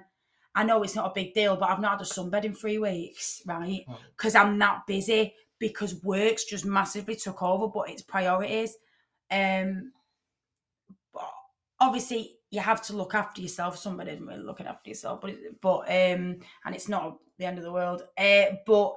I 0.56 0.64
know 0.64 0.84
it's 0.84 0.96
not 0.96 1.10
a 1.10 1.14
big 1.14 1.34
deal, 1.34 1.56
but 1.56 1.70
I've 1.70 1.80
not 1.80 1.94
had 2.00 2.02
a 2.02 2.04
sunbed 2.04 2.46
in 2.46 2.54
three 2.54 2.78
weeks, 2.78 3.42
right? 3.46 3.86
Because 4.16 4.36
I'm 4.36 4.58
that 4.60 4.86
busy 4.88 5.34
because 5.60 6.04
work's 6.04 6.44
just 6.46 6.66
massively 6.66 7.16
took 7.16 7.42
over, 7.42 7.68
but 7.68 7.90
it's 7.90 8.02
priorities. 8.02 8.76
Um, 9.32 9.94
obviously, 11.80 12.38
you 12.52 12.60
have 12.60 12.82
to 12.84 12.96
look 12.96 13.16
after 13.16 13.42
yourself. 13.42 13.78
Somebody 13.78 14.12
isn't 14.12 14.26
really 14.26 14.44
looking 14.44 14.68
after 14.68 14.90
yourself, 14.90 15.22
but 15.22 15.36
but 15.62 15.80
um, 15.90 16.40
and 16.66 16.76
it's 16.76 16.90
not 16.90 17.18
the 17.38 17.46
end 17.46 17.58
of 17.58 17.64
the 17.64 17.72
world. 17.72 18.04
Uh, 18.18 18.58
but 18.66 18.96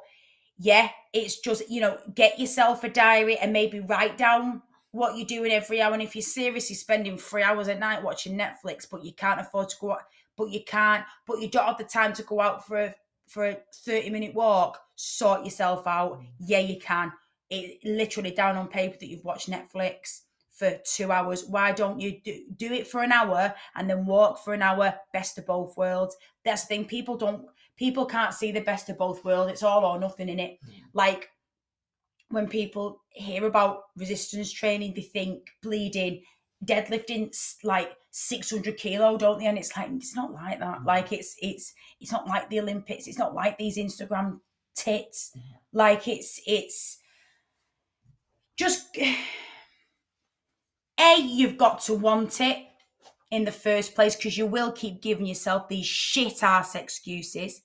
yeah, 0.59 0.91
it's 1.13 1.41
just 1.41 1.69
you 1.71 1.81
know, 1.81 1.99
get 2.15 2.39
yourself 2.39 2.85
a 2.85 2.89
diary 2.89 3.39
and 3.39 3.53
maybe 3.53 3.81
write 3.81 4.19
down 4.19 4.63
what 4.91 5.17
you're 5.17 5.27
doing 5.27 5.53
every 5.53 5.81
hour. 5.81 5.93
And 5.93 6.03
if 6.03 6.15
you're 6.15 6.23
seriously 6.23 6.75
spending 6.75 7.19
three 7.19 7.43
hours 7.43 7.69
a 7.69 7.75
night 7.75 8.03
watching 8.03 8.37
Netflix, 8.37 8.89
but 8.91 9.05
you 9.05 9.13
can't 9.13 9.41
afford 9.41 9.69
to 9.71 9.77
go 9.81 9.93
out, 9.93 10.03
but 10.37 10.51
you 10.51 10.61
can't, 10.65 11.05
but 11.27 11.41
you 11.41 11.49
don't 11.49 11.67
have 11.67 11.79
the 11.79 11.85
time 11.85 12.13
to 12.15 12.23
go 12.23 12.41
out 12.41 12.67
for 12.67 12.79
a 12.79 12.95
for 13.27 13.47
a 13.47 13.59
30 13.85 14.11
minute 14.11 14.35
walk, 14.35 14.81
sort 14.95 15.45
yourself 15.45 15.87
out. 15.87 16.21
Yeah, 16.39 16.61
you 16.61 16.79
can. 16.79 17.13
It 17.51 17.79
literally 17.85 18.31
down 18.31 18.57
on 18.57 18.69
paper 18.69 18.97
that 18.99 19.09
you've 19.09 19.25
watched 19.25 19.51
Netflix 19.51 20.23
for 20.53 20.79
two 20.85 21.13
hours. 21.13 21.45
Why 21.45 21.73
don't 21.73 22.01
you 22.01 22.21
do, 22.25 22.41
do 22.57 22.73
it 22.73 22.87
for 22.87 23.03
an 23.03 23.13
hour 23.13 23.55
and 23.75 23.89
then 23.89 24.07
walk 24.07 24.43
for 24.43 24.55
an 24.55 24.63
hour? 24.63 24.95
Best 25.13 25.39
of 25.39 25.47
both 25.47 25.77
worlds. 25.77 26.17
That's 26.45 26.63
the 26.63 26.69
thing. 26.69 26.85
People 26.87 27.17
don't. 27.17 27.47
People 27.77 28.07
can't 28.07 28.33
see 28.33 28.53
the 28.53 28.61
best 28.61 28.89
of 28.89 28.97
both 28.97 29.25
worlds. 29.25 29.53
It's 29.53 29.63
all 29.63 29.85
or 29.85 29.99
nothing 29.99 30.29
in 30.29 30.41
it. 30.41 30.59
Mm. 30.67 30.73
Like 30.95 31.29
when 32.31 32.49
people 32.49 33.03
hear 33.11 33.45
about 33.47 33.83
resistance 33.97 34.51
training, 34.53 34.95
they 34.95 35.03
think 35.03 35.43
bleeding, 35.63 36.23
deadlifting 36.65 37.35
like 37.65 37.93
600 38.11 38.77
kilo, 38.77 39.17
don't 39.17 39.39
they? 39.39 39.47
And 39.47 39.59
it's 39.59 39.77
like 39.77 39.91
it's 39.93 40.17
not 40.17 40.33
like 40.33 40.59
that. 40.61 40.81
Mm. 40.81 40.87
Like 40.87 41.13
it's 41.13 41.37
it's 41.41 41.75
it's 42.01 42.13
not 42.13 42.27
like 42.27 42.49
the 42.49 42.61
Olympics. 42.61 43.07
It's 43.07 43.19
not 43.19 43.35
like 43.35 43.59
these 43.59 43.77
Instagram 43.77 44.41
tits. 44.75 45.37
Like 45.73 46.09
it's 46.09 46.41
it's 46.47 46.99
just 48.57 48.97
a, 51.01 51.21
you've 51.21 51.59
got 51.59 51.81
to 51.83 51.95
want 51.95 52.41
it 52.41 52.59
in 53.31 53.45
the 53.45 53.53
first 53.53 53.95
place 53.95 54.17
because 54.17 54.39
you 54.39 54.47
will 54.47 54.73
keep 54.73 55.03
giving 55.03 55.27
yourself 55.27 55.69
these 55.69 55.87
shit 55.87 56.43
ass 56.43 56.75
excuses. 56.75 57.63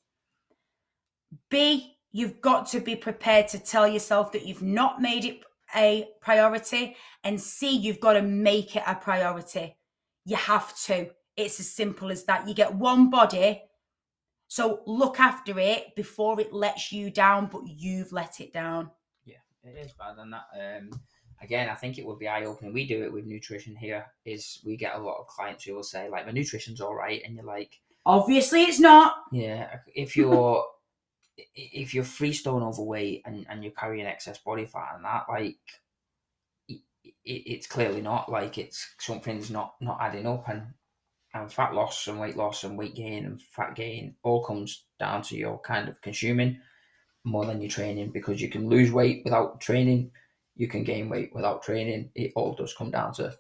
B, 1.50 1.96
you've 2.12 2.42
got 2.42 2.66
to 2.68 2.82
be 2.82 2.96
prepared 2.96 3.48
to 3.50 3.60
tell 3.60 3.88
yourself 3.88 4.34
that 4.34 4.46
you've 4.46 4.64
not 4.64 5.02
made 5.02 5.24
it 5.24 5.44
a 5.76 6.08
priority. 6.22 6.96
And 7.24 7.40
C, 7.40 7.76
you've 7.76 8.00
got 8.00 8.14
to 8.14 8.22
make 8.22 8.76
it 8.76 8.84
a 8.86 8.96
priority. 8.96 9.76
You 10.26 10.36
have 10.36 10.78
to. 10.86 11.10
It's 11.38 11.60
as 11.60 11.72
simple 11.72 12.12
as 12.12 12.26
that. 12.26 12.48
You 12.48 12.54
get 12.54 12.76
one 12.76 13.10
body, 13.10 13.64
so 14.52 14.82
look 14.86 15.18
after 15.18 15.58
it 15.60 15.96
before 15.96 16.40
it 16.42 16.52
lets 16.52 16.92
you 16.92 17.10
down, 17.10 17.48
but 17.48 17.62
you've 17.66 18.12
let 18.12 18.42
it 18.42 18.52
down. 18.52 18.92
Yeah, 19.24 19.38
it 19.64 19.78
is 19.86 19.94
bad, 19.94 20.18
and 20.18 20.34
that 20.34 20.44
um, 20.60 20.90
again, 21.42 21.70
I 21.70 21.76
think 21.76 21.98
it 21.98 22.06
would 22.06 22.20
be 22.20 22.28
eye 22.28 22.44
opening. 22.44 22.74
We 22.74 22.86
do 22.86 23.02
it 23.04 23.14
with 23.14 23.26
nutrition 23.26 23.78
here. 23.78 24.06
Is 24.26 24.60
we 24.66 24.76
get 24.76 24.96
a 24.96 25.02
lot 25.02 25.20
of 25.20 25.28
clients 25.28 25.64
who 25.64 25.74
will 25.74 25.84
say 25.84 26.10
like, 26.10 26.26
"My 26.26 26.34
nutrition's 26.34 26.82
all 26.82 26.94
right," 26.94 27.22
and 27.26 27.34
you're 27.34 27.46
like, 27.46 27.80
"Obviously, 28.06 28.64
it's 28.64 28.80
not." 28.80 29.16
Yeah, 29.32 29.74
if 29.96 30.18
you're 30.18 30.66
if 31.38 31.94
you're 31.94 32.04
free 32.04 32.34
stone 32.34 32.64
overweight 32.64 33.24
and 33.26 33.46
and 33.50 33.64
you're 33.64 33.74
carrying 33.74 34.06
excess 34.06 34.38
body 34.40 34.66
fat 34.66 34.94
and 34.96 35.06
that, 35.06 35.26
like, 35.30 35.58
it, 36.68 36.82
it's 37.26 37.68
clearly 37.68 38.02
not. 38.02 38.32
Like, 38.32 38.58
it's 38.58 38.96
something's 39.00 39.50
not 39.50 39.76
not 39.82 40.00
adding 40.02 40.28
up, 40.28 40.48
and 40.50 40.74
and 41.34 41.52
fat 41.52 41.74
loss 41.74 42.08
and 42.08 42.20
weight 42.20 42.36
loss 42.36 42.64
and 42.64 42.78
weight 42.78 42.96
gain 42.96 43.26
and 43.26 43.42
fat 43.42 43.76
gain 43.76 44.16
all 44.24 44.44
comes 44.44 44.86
down 45.00 45.22
to 45.24 45.38
your 45.38 45.60
kind 45.60 45.88
of 45.88 46.02
consuming 46.02 46.60
more 47.24 47.46
than 47.46 47.62
your 47.62 47.70
training 47.70 48.10
because 48.12 48.42
you 48.42 48.50
can 48.50 48.68
lose 48.68 48.92
weight 48.92 49.22
without 49.24 49.62
training 49.62 50.12
you 50.56 50.68
can 50.68 50.84
gain 50.84 51.10
weight 51.10 51.34
without 51.34 51.64
training. 51.64 52.12
It 52.16 52.34
all 52.36 52.54
does 52.54 52.74
come 52.74 52.92
down 52.92 53.14
to 53.14 53.36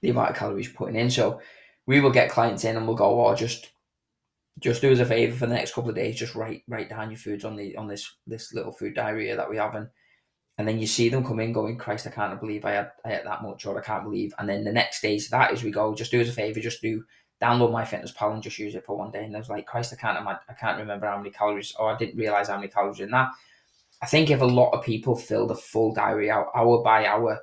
the 0.00 0.10
amount 0.10 0.30
of 0.30 0.36
calories 0.36 0.66
you're 0.66 0.74
putting 0.74 0.96
in. 0.96 1.10
So 1.10 1.40
we 1.86 2.00
will 2.00 2.10
get 2.10 2.30
clients 2.30 2.64
in 2.64 2.76
and 2.76 2.86
we'll 2.86 2.96
go, 2.96 3.24
oh, 3.24 3.34
just 3.34 3.70
just 4.60 4.80
do 4.80 4.90
us 4.90 4.98
a 5.00 5.04
favor 5.04 5.36
for 5.36 5.46
the 5.46 5.54
next 5.54 5.74
couple 5.74 5.90
of 5.90 5.96
days. 5.96 6.18
Just 6.18 6.34
write 6.34 6.62
write 6.68 6.88
down 6.88 7.10
your 7.10 7.18
foods 7.18 7.44
on 7.44 7.56
the 7.56 7.76
on 7.76 7.86
this 7.86 8.16
this 8.26 8.54
little 8.54 8.72
food 8.72 8.94
diary 8.94 9.32
that 9.34 9.50
we 9.50 9.56
have, 9.56 9.74
and 9.74 9.88
and 10.58 10.66
then 10.66 10.78
you 10.78 10.86
see 10.86 11.08
them 11.08 11.24
come 11.24 11.40
in 11.40 11.52
going, 11.52 11.76
Christ, 11.76 12.06
I 12.06 12.10
can't 12.10 12.40
believe 12.40 12.64
I 12.64 12.72
had 12.72 12.92
I 13.04 13.10
had 13.10 13.26
that 13.26 13.42
much, 13.42 13.66
or 13.66 13.78
I 13.78 13.82
can't 13.82 14.04
believe. 14.04 14.32
And 14.38 14.48
then 14.48 14.64
the 14.64 14.72
next 14.72 15.02
day 15.02 15.18
to 15.18 15.30
that 15.30 15.52
is 15.52 15.62
we 15.62 15.70
go, 15.70 15.94
just 15.94 16.10
do 16.10 16.20
us 16.20 16.28
a 16.28 16.32
favor, 16.32 16.60
just 16.60 16.80
do 16.80 17.04
download 17.42 17.70
my 17.70 17.84
fitness 17.84 18.12
pal 18.12 18.32
and 18.32 18.42
just 18.42 18.58
use 18.58 18.74
it 18.74 18.86
for 18.86 18.96
one 18.96 19.10
day. 19.10 19.24
And 19.24 19.36
I 19.36 19.38
was 19.38 19.50
like, 19.50 19.66
Christ, 19.66 19.92
I 19.92 19.96
can't 19.96 20.26
I 20.26 20.54
can't 20.54 20.78
remember 20.78 21.06
how 21.06 21.18
many 21.18 21.30
calories, 21.30 21.74
or 21.78 21.92
I 21.92 21.98
didn't 21.98 22.18
realize 22.18 22.48
how 22.48 22.56
many 22.56 22.68
calories 22.68 23.00
in 23.00 23.10
that. 23.10 23.28
I 24.02 24.06
think 24.06 24.30
if 24.30 24.40
a 24.40 24.46
lot 24.46 24.72
of 24.72 24.84
people 24.84 25.16
filled 25.16 25.50
a 25.50 25.54
full 25.54 25.92
diary 25.92 26.30
out 26.30 26.48
hour 26.54 26.82
by 26.82 27.06
hour, 27.06 27.40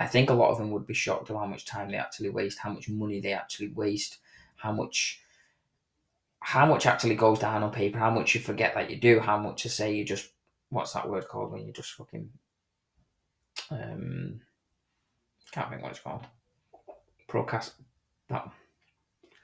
I 0.00 0.06
think 0.06 0.30
a 0.30 0.34
lot 0.34 0.50
of 0.50 0.58
them 0.58 0.70
would 0.72 0.86
be 0.86 0.94
shocked 0.94 1.30
at 1.30 1.36
how 1.36 1.46
much 1.46 1.66
time 1.66 1.90
they 1.90 1.96
actually 1.96 2.30
waste, 2.30 2.58
how 2.58 2.72
much 2.72 2.88
money 2.88 3.20
they 3.20 3.32
actually 3.32 3.68
waste, 3.68 4.18
how 4.56 4.72
much 4.72 5.20
how 6.40 6.66
much 6.66 6.86
actually 6.86 7.14
goes 7.14 7.38
down 7.38 7.62
on 7.62 7.70
paper, 7.70 7.98
how 7.98 8.10
much 8.10 8.34
you 8.34 8.40
forget 8.40 8.74
that 8.74 8.90
you 8.90 8.96
do, 8.96 9.20
how 9.20 9.38
much 9.38 9.62
to 9.62 9.68
say 9.68 9.94
you 9.94 10.04
just 10.04 10.30
what's 10.70 10.92
that 10.92 11.08
word 11.08 11.26
called 11.28 11.50
when 11.50 11.66
you 11.66 11.72
just 11.72 11.92
fucking 11.92 12.28
um 13.70 14.40
can't 15.52 15.70
think 15.70 15.82
what 15.82 15.90
it's 15.92 16.00
called. 16.00 16.24
Procrast 17.28 17.72
that 18.28 18.50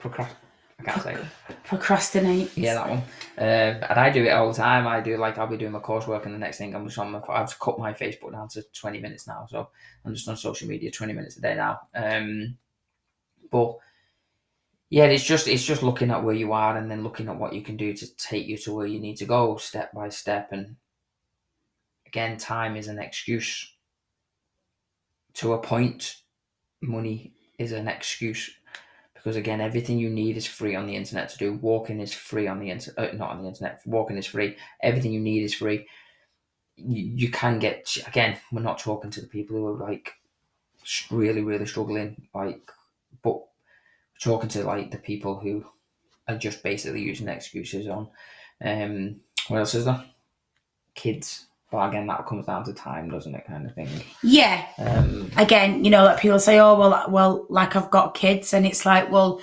procrast 0.01 0.35
I 0.81 0.83
can't 0.83 1.03
say 1.03 1.15
it. 1.15 1.65
Procrastinate. 1.65 2.57
Yeah, 2.57 2.75
that 2.75 2.91
one. 2.91 3.03
Uh, 3.39 3.87
and 3.89 3.99
I 3.99 4.11
do 4.11 4.25
it 4.25 4.31
all 4.31 4.49
the 4.49 4.57
time. 4.57 4.87
I 4.87 5.01
do 5.01 5.17
like 5.17 5.39
I'll 5.39 5.47
be 5.47 5.57
doing 5.57 5.73
my 5.73 5.79
coursework, 5.79 6.25
and 6.25 6.35
the 6.35 6.39
next 6.39 6.59
thing 6.59 6.75
I'm 6.75 6.87
just 6.87 6.99
on 6.99 7.13
my. 7.13 7.21
I've 7.29 7.59
cut 7.59 7.79
my 7.79 7.93
Facebook 7.93 8.33
down 8.33 8.49
to 8.49 8.63
20 8.63 8.99
minutes 9.01 9.27
now, 9.27 9.47
so 9.49 9.69
I'm 10.05 10.15
just 10.15 10.29
on 10.29 10.37
social 10.37 10.69
media 10.69 10.91
20 10.91 11.13
minutes 11.13 11.37
a 11.37 11.41
day 11.41 11.55
now. 11.55 11.81
Um, 11.95 12.57
but 13.51 13.77
yeah, 14.95 15.07
it's 15.07 15.25
just 15.25 15.49
it's 15.49 15.65
just 15.65 15.83
looking 15.83 16.13
at 16.13 16.23
where 16.23 16.37
you 16.37 16.53
are, 16.53 16.77
and 16.77 16.89
then 16.89 17.03
looking 17.03 17.29
at 17.29 17.37
what 17.37 17.53
you 17.53 17.63
can 17.63 17.77
do 17.77 17.93
to 17.95 18.17
take 18.17 18.47
you 18.47 18.57
to 18.59 18.73
where 18.73 18.87
you 18.87 19.01
need 19.01 19.17
to 19.17 19.25
go, 19.25 19.57
step 19.57 19.93
by 19.93 20.09
step. 20.09 20.53
And 20.53 20.77
again, 22.07 22.37
time 22.37 22.77
is 22.77 22.87
an 22.87 23.01
excuse. 23.01 23.75
To 25.35 25.55
a 25.55 25.59
point, 25.59 26.19
money 26.81 27.33
is 27.59 27.73
an 27.73 27.89
excuse 27.89 28.55
because 29.15 29.35
again, 29.35 29.61
everything 29.61 29.99
you 29.99 30.11
need 30.11 30.37
is 30.37 30.47
free 30.47 30.77
on 30.77 30.87
the 30.87 30.95
internet 30.95 31.29
to 31.31 31.39
do. 31.39 31.55
Walking 31.55 31.99
is 31.99 32.15
free 32.15 32.47
on 32.47 32.61
the 32.61 32.71
internet, 32.71 33.15
uh, 33.15 33.17
not 33.17 33.31
on 33.31 33.43
the 33.43 33.49
internet. 33.49 33.81
Walking 33.85 34.17
is 34.17 34.27
free. 34.27 34.57
Everything 34.81 35.13
you 35.13 35.19
need 35.19 35.43
is 35.43 35.55
free. 35.55 35.89
You, 36.77 37.03
you 37.17 37.31
can 37.33 37.59
get 37.59 37.97
again. 38.07 38.39
We're 38.53 38.63
not 38.63 38.79
talking 38.79 39.11
to 39.11 39.21
the 39.21 39.27
people 39.27 39.57
who 39.57 39.67
are 39.67 39.89
like 39.89 40.13
really, 41.11 41.43
really 41.43 41.67
struggling. 41.67 42.29
Like, 42.33 42.71
but 43.25 43.41
talking 44.21 44.49
to 44.51 44.65
like 44.65 44.91
the 44.91 44.99
people 44.99 45.39
who 45.39 45.65
are 46.29 46.37
just 46.37 46.63
basically 46.63 47.03
using 47.03 47.29
excuses 47.29 47.89
on. 47.89 48.09
Um, 48.65 49.21
what 49.49 49.59
else 49.59 49.75
is 49.75 49.85
there? 49.85 50.03
Kids. 50.95 51.47
But 51.71 51.89
again, 51.89 52.07
that 52.07 52.27
comes 52.27 52.47
down 52.47 52.65
to 52.65 52.73
time, 52.73 53.11
doesn't 53.11 53.35
it? 53.35 53.47
Kind 53.47 53.67
of 53.67 53.75
thing. 53.75 53.89
Yeah. 54.23 54.65
Um, 54.79 55.31
Again, 55.37 55.85
you 55.85 55.91
know, 55.91 56.05
like 56.05 56.21
people 56.21 56.39
say, 56.39 56.61
"Oh, 56.61 56.79
well, 56.79 57.07
well, 57.09 57.47
like 57.49 57.75
I've 57.75 57.91
got 57.91 58.15
kids," 58.15 58.55
and 58.55 58.65
it's 58.65 58.87
like, 58.87 59.11
well, 59.11 59.41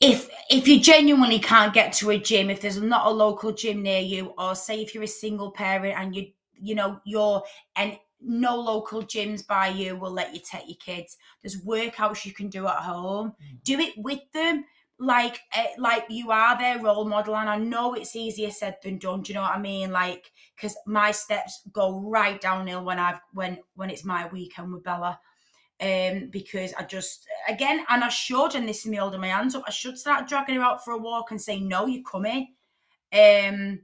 if 0.00 0.28
if 0.50 0.68
you 0.68 0.80
genuinely 0.80 1.40
can't 1.40 1.74
get 1.74 1.92
to 1.94 2.10
a 2.10 2.18
gym, 2.18 2.50
if 2.50 2.60
there's 2.60 2.80
not 2.80 3.06
a 3.06 3.10
local 3.10 3.52
gym 3.52 3.82
near 3.82 4.00
you, 4.00 4.32
or 4.38 4.54
say 4.54 4.80
if 4.80 4.94
you're 4.94 5.04
a 5.04 5.08
single 5.08 5.50
parent 5.50 5.98
and 5.98 6.14
you, 6.14 6.26
you 6.60 6.74
know, 6.74 7.00
you're 7.04 7.42
and 7.74 7.98
no 8.24 8.56
local 8.56 9.02
gyms 9.02 9.46
by 9.46 9.68
you 9.68 9.96
will 9.96 10.10
let 10.10 10.34
you 10.34 10.40
take 10.40 10.66
your 10.66 10.76
kids. 10.76 11.16
There's 11.42 11.62
workouts 11.62 12.24
you 12.24 12.32
can 12.32 12.48
do 12.48 12.66
at 12.66 12.76
home. 12.76 13.34
Do 13.64 13.78
it 13.78 13.94
with 13.96 14.20
them. 14.32 14.64
Like 14.98 15.40
eh, 15.52 15.66
like 15.78 16.04
you 16.08 16.30
are 16.30 16.56
their 16.56 16.78
role 16.80 17.04
model 17.04 17.36
and 17.36 17.50
i 17.50 17.58
know 17.58 17.94
it's 17.94 18.14
easier 18.14 18.52
said 18.52 18.76
than 18.80 18.98
done 18.98 19.22
do 19.22 19.32
you 19.32 19.34
know 19.34 19.42
what 19.42 19.56
i 19.56 19.58
mean? 19.58 19.90
Like 19.90 20.30
because 20.54 20.76
my 20.86 21.10
steps 21.10 21.62
go 21.72 22.00
right 22.08 22.40
downhill 22.40 22.84
when 22.84 23.00
i've 23.00 23.20
when 23.32 23.58
when 23.74 23.90
it's 23.90 24.04
my 24.04 24.28
weekend 24.28 24.72
with 24.72 24.84
bella. 24.84 25.18
Um 25.80 26.28
because 26.30 26.72
i 26.78 26.84
just 26.84 27.26
again 27.48 27.84
and 27.88 28.04
i 28.04 28.08
should 28.08 28.54
and 28.54 28.68
this 28.68 28.80
is 28.80 28.86
me 28.86 28.98
holding 28.98 29.20
my 29.20 29.28
hands 29.28 29.56
up 29.56 29.64
i 29.66 29.72
should 29.72 29.98
start 29.98 30.28
dragging 30.28 30.54
her 30.54 30.62
out 30.62 30.84
for 30.84 30.92
a 30.92 30.98
walk 30.98 31.32
and 31.32 31.42
say 31.42 31.58
no 31.58 31.86
you're 31.86 32.04
coming. 32.04 32.54
Um 33.12 33.80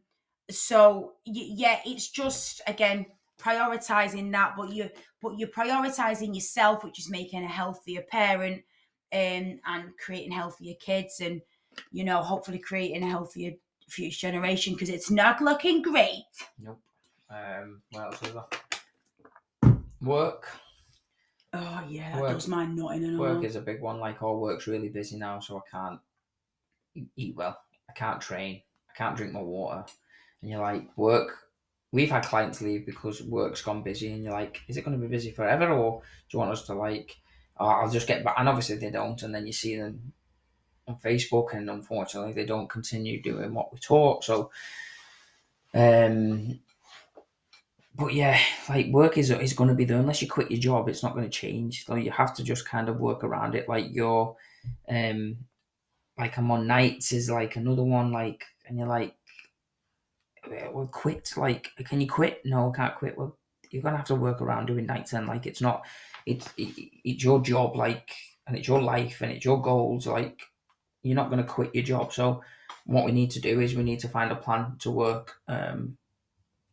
so 0.49 1.15
yeah 1.25 1.81
it's 1.85 2.09
just 2.09 2.61
again 2.69 3.07
prioritizing 3.41 4.31
that 4.33 4.55
but 4.57 4.71
you 4.73 4.89
but 5.23 5.39
you're 5.39 5.49
prioritizing 5.49 6.35
yourself 6.35 6.85
which 6.85 6.99
is 6.99 7.11
making 7.11 7.43
a 7.45 7.49
healthier 7.49 8.03
parent 8.03 8.63
um, 9.13 9.59
and 9.67 9.91
creating 10.05 10.33
healthier 10.33 10.75
kids 10.81 11.21
and 11.21 11.41
you 11.91 12.05
know 12.05 12.23
hopefully 12.23 12.59
creating 12.59 13.03
a 13.03 13.09
healthier 13.09 13.53
future 13.89 14.29
generation 14.31 14.75
because 14.75 14.89
it's 14.89 15.11
not 15.11 15.41
looking 15.41 15.83
great 15.83 16.23
nope. 16.61 16.81
Um, 17.31 17.81
what 17.93 18.07
else 18.07 18.23
is 18.23 18.33
there? 18.33 19.79
Work. 20.03 20.47
oh 21.53 21.85
yeah 21.89 22.13
that 22.13 22.23
Work- 22.23 22.33
does 22.35 22.49
my 22.49 22.65
nutting 22.67 23.05
and 23.05 23.19
Work 23.19 23.39
all 23.39 23.45
is 23.45 23.57
a 23.57 23.61
big 23.61 23.81
one. 23.81 23.99
Like, 24.01 24.23
all 24.23 24.41
work's 24.41 24.67
really 24.67 24.89
busy 24.89 25.17
now, 25.17 25.41
so 25.41 25.59
I 25.59 25.71
can't 25.71 26.01
eat 27.17 27.37
well. 27.37 27.57
I 27.89 27.93
can't 27.93 28.21
train. 28.21 28.63
I 28.89 28.93
can't 28.97 29.17
drink 29.17 29.33
my 29.33 29.43
water. 29.43 29.85
And 30.43 30.51
you're 30.51 30.61
like, 30.61 30.89
work. 30.97 31.37
We've 31.93 32.11
had 32.11 32.25
clients 32.25 32.61
leave 32.61 32.87
because 32.87 33.23
work's 33.23 33.63
gone 33.63 33.83
busy, 33.83 34.13
and 34.13 34.23
you're 34.23 34.33
like, 34.33 34.61
is 34.69 34.77
it 34.77 34.85
going 34.85 34.99
to 34.99 35.03
be 35.03 35.11
busy 35.11 35.33
forever, 35.33 35.71
or 35.71 36.01
do 36.01 36.37
you 36.37 36.39
want 36.39 36.53
us 36.53 36.67
to 36.67 36.75
like? 36.75 37.17
Oh, 37.59 37.67
I'll 37.67 37.91
just 37.91 38.07
get 38.07 38.25
back. 38.25 38.37
And 38.39 38.49
obviously 38.49 38.77
they 38.77 38.91
don't, 38.91 39.21
and 39.23 39.35
then 39.35 39.47
you 39.47 39.53
see 39.53 39.77
them 39.77 40.13
on 40.87 40.97
Facebook, 40.97 41.53
and 41.55 41.69
unfortunately 41.69 42.33
they 42.33 42.47
don't 42.47 42.71
continue 42.71 43.21
doing 43.21 43.55
what 43.55 43.73
we 43.73 43.79
taught. 43.79 44.25
So, 44.25 44.51
um, 45.75 46.61
but 47.97 48.15
yeah, 48.15 48.39
like 48.69 48.87
work 48.87 49.19
is 49.19 49.31
is 49.31 49.53
going 49.53 49.69
to 49.69 49.75
be 49.75 49.85
there 49.85 49.99
unless 49.99 50.23
you 50.23 50.29
quit 50.29 50.51
your 50.51 50.61
job. 50.61 50.89
It's 50.89 51.03
not 51.03 51.15
going 51.15 51.29
to 51.29 51.31
change. 51.31 51.87
So 51.87 51.97
you 51.97 52.13
have 52.13 52.35
to 52.35 52.45
just 52.45 52.67
kind 52.67 52.89
of 52.89 53.01
work 53.01 53.25
around 53.25 53.55
it. 53.55 53.69
Like 53.69 53.93
your, 53.93 54.37
um, 54.89 55.39
like 56.17 56.39
I'm 56.39 56.51
on 56.53 56.67
nights 56.67 57.13
is 57.13 57.29
like 57.31 57.57
another 57.57 57.83
one. 57.85 58.13
Like 58.13 58.45
and 58.71 58.79
you're 58.79 58.87
like, 58.87 59.15
well, 60.49 60.89
quit. 60.91 61.33
Like, 61.37 61.71
can 61.85 62.01
you 62.01 62.09
quit? 62.09 62.43
No, 62.45 62.71
I 62.71 62.77
can't 62.77 62.95
quit. 62.97 63.17
Well, 63.17 63.37
you're 63.71 63.83
gonna 63.83 63.97
have 63.97 64.07
to 64.07 64.15
work 64.15 64.41
around 64.41 64.67
doing 64.67 64.87
nights 64.87 65.13
and 65.13 65.27
like 65.27 65.47
it's 65.47 65.61
not. 65.61 65.85
It's 66.27 66.49
it, 66.57 66.91
it's 67.05 67.25
your 67.25 67.41
job. 67.41 67.77
Like 67.77 68.11
and 68.47 68.57
it's 68.57 68.69
your 68.69 68.83
life 68.83 69.21
and 69.21 69.31
it's 69.33 69.45
your 69.45 69.61
goals. 69.61 70.07
Like 70.07 70.43
you're 71.03 71.17
not 71.17 71.31
gonna 71.31 71.45
quit 71.45 71.75
your 71.75 71.85
job. 71.85 72.13
So 72.13 72.43
what 72.87 73.05
we 73.05 73.13
need 73.13 73.31
to 73.33 73.41
do 73.41 73.61
is 73.61 73.75
we 73.75 73.83
need 73.83 74.01
to 74.01 74.09
find 74.09 74.33
a 74.33 74.37
plan 74.37 74.77
to 74.81 74.91
work. 74.91 75.37
Um, 75.49 75.97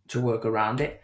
to 0.10 0.22
work 0.22 0.46
around 0.46 0.80
it 0.80 1.02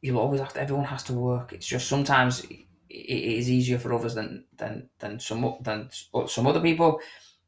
you'll 0.00 0.18
always 0.18 0.40
have 0.40 0.52
to 0.52 0.60
everyone 0.60 0.84
has 0.84 1.02
to 1.04 1.12
work 1.12 1.52
it's 1.52 1.66
just 1.66 1.88
sometimes 1.88 2.44
it 2.44 2.66
it 2.90 3.38
is 3.38 3.50
easier 3.50 3.78
for 3.78 3.92
others 3.92 4.14
than 4.14 4.44
than 4.56 4.88
than 4.98 5.20
some 5.20 5.56
than 5.60 5.90
some 6.26 6.46
other 6.46 6.60
people 6.60 7.00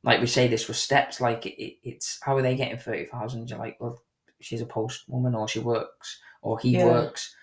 like 0.03 0.21
we 0.21 0.27
say 0.27 0.49
this 0.49 0.67
with 0.69 0.77
steps 0.77 1.21
like 1.21 1.47
it, 1.47 1.63
it- 1.63 1.79
it's 1.83 2.19
how 2.23 2.37
are 2.37 2.43
they 2.43 2.57
getting 2.57 2.79
30,000 2.79 3.49
you're 3.51 3.59
like 3.59 3.77
well 3.81 4.01
she's 4.41 4.61
a 4.63 4.67
post 4.67 5.05
woman 5.09 5.35
or 5.35 5.47
she 5.49 5.59
works 5.59 6.19
or 6.43 6.59
he 6.59 6.71
Yeah. 6.71 6.87
works 6.87 7.35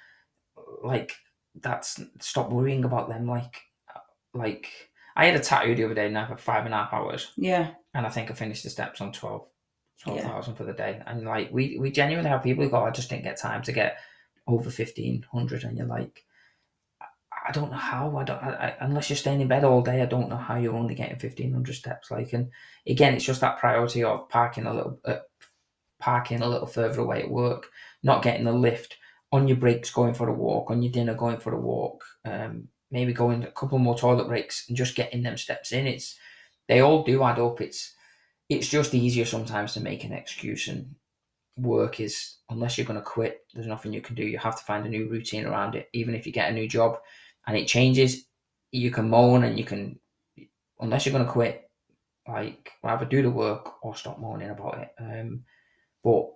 like 0.84 1.13
that's 1.62 2.00
stop 2.20 2.50
worrying 2.52 2.84
about 2.84 3.10
them 3.10 3.28
like 3.28 3.62
uh, 3.96 4.00
like 4.34 4.67
I 5.15 5.26
had 5.26 5.36
a 5.36 5.39
tattoo 5.39 5.76
the 5.76 5.86
other 5.86 5.93
day 5.96 6.10
now 6.10 6.28
for 6.28 6.38
five 6.38 6.65
and 6.65 6.74
a 6.74 6.78
half 6.78 6.93
hours 6.93 7.32
yeah 7.38 7.72
and 7.93 8.06
I 8.06 8.10
think 8.10 8.30
I 8.30 8.34
finished 8.34 8.63
the 8.63 8.70
steps 8.70 9.02
on 9.02 9.12
12 9.12 9.48
Yeah. 10.06 10.41
for 10.41 10.63
the 10.63 10.74
day. 10.74 11.02
And 11.08 11.24
like, 11.26 11.50
we, 11.52 11.80
we 11.80 11.89
genuinely 11.89 12.30
have 12.30 12.43
people 12.43 12.63
who 12.63 12.70
go, 12.70 12.78
oh, 12.78 12.86
I 12.86 12.91
just 12.91 13.10
didn't 13.10 13.24
get 13.24 13.38
time 13.38 13.63
to 13.63 13.72
get 13.72 13.98
over 14.46 14.65
1500. 14.70 15.63
And 15.63 15.76
you're 15.76 15.88
like, 15.88 16.24
I- 17.48 17.52
don't 17.52 17.72
know 17.72 17.78
how. 17.78 18.18
I 18.18 18.24
don't, 18.24 18.44
I, 18.44 18.50
I, 18.50 18.76
unless 18.82 19.10
you're 19.10 19.18
staying 19.18 19.42
in 19.42 19.48
bed 19.48 19.64
all 19.64 19.82
day, 19.82 20.02
I 20.02 20.06
don't 20.06 20.30
know 20.30 20.38
how 20.38 20.58
you're 20.58 20.76
only 20.76 20.96
getting 20.96 21.18
1500 21.18 21.74
steps. 21.74 22.12
Like, 22.12 22.34
and 22.34 22.52
again, 22.88 23.14
it's 23.14 23.26
just 23.26 23.42
that 23.42 23.60
priority 23.60 24.04
of 24.04 24.30
parking 24.30 24.66
a 24.66 24.74
little, 24.74 25.00
uh, 25.06 25.20
parking 26.00 26.42
a 26.42 26.48
little 26.48 26.68
further 26.68 27.02
away 27.02 27.24
at 27.24 27.30
work, 27.30 27.70
not 28.04 28.24
getting 28.24 28.46
the 28.46 28.52
lift, 28.52 28.98
on 29.32 29.48
your 29.48 29.58
breaks 29.58 29.90
going 29.90 30.14
for 30.14 30.30
a 30.30 30.34
walk, 30.34 30.72
on 30.72 30.82
your 30.82 30.92
dinner 30.92 31.14
going 31.14 31.38
for 31.38 31.54
a 31.54 31.60
walk, 31.60 32.04
um, 32.26 32.68
maybe 32.92 33.12
going 33.12 33.44
a 33.44 33.52
couple 33.52 33.78
more 33.78 33.98
toilet 33.98 34.28
breaks 34.28 34.66
and 34.68 34.78
just 34.78 34.96
getting 34.96 35.22
them 35.24 35.36
steps 35.36 35.72
in. 35.74 35.86
It's, 35.86 36.18
they 36.70 36.80
all 36.80 37.04
do 37.04 37.24
add 37.24 37.40
up. 37.40 37.60
It's, 37.60 37.94
it's 38.50 38.70
just 38.70 38.94
easier 38.94 39.26
sometimes 39.26 39.74
to 39.74 39.82
make 39.82 40.04
an 40.06 40.14
excuse 40.14 40.68
and 40.70 40.96
work 41.58 42.00
is 42.00 42.38
unless 42.50 42.78
you're 42.78 42.86
going 42.86 43.00
to 43.00 43.04
quit 43.04 43.42
there's 43.54 43.68
nothing 43.68 43.92
you 43.92 44.00
can 44.02 44.16
do 44.16 44.24
you 44.24 44.38
have 44.38 44.56
to 44.56 44.64
find 44.64 44.86
a 44.86 44.90
new 44.90 45.10
routine 45.10 45.46
around 45.46 45.74
it 45.74 45.90
even 45.92 46.14
if 46.14 46.26
you 46.26 46.32
get 46.32 46.50
a 46.52 46.54
new 46.54 46.68
job 46.68 47.00
and 47.48 47.58
it 47.58 47.68
changes 47.68 48.26
you 48.72 48.92
can 48.92 49.10
moan 49.10 49.44
and 49.44 49.58
you 49.58 49.66
can 49.66 50.00
unless 50.80 51.06
you're 51.06 51.14
going 51.14 51.26
to 51.26 51.32
quit 51.32 51.70
like 52.28 52.72
either 52.84 53.06
do 53.06 53.22
the 53.22 53.30
work 53.30 53.84
or 53.84 53.96
stop 53.96 54.20
moaning 54.20 54.50
about 54.50 54.78
it 54.78 54.90
um 55.00 55.44
but 56.04 56.28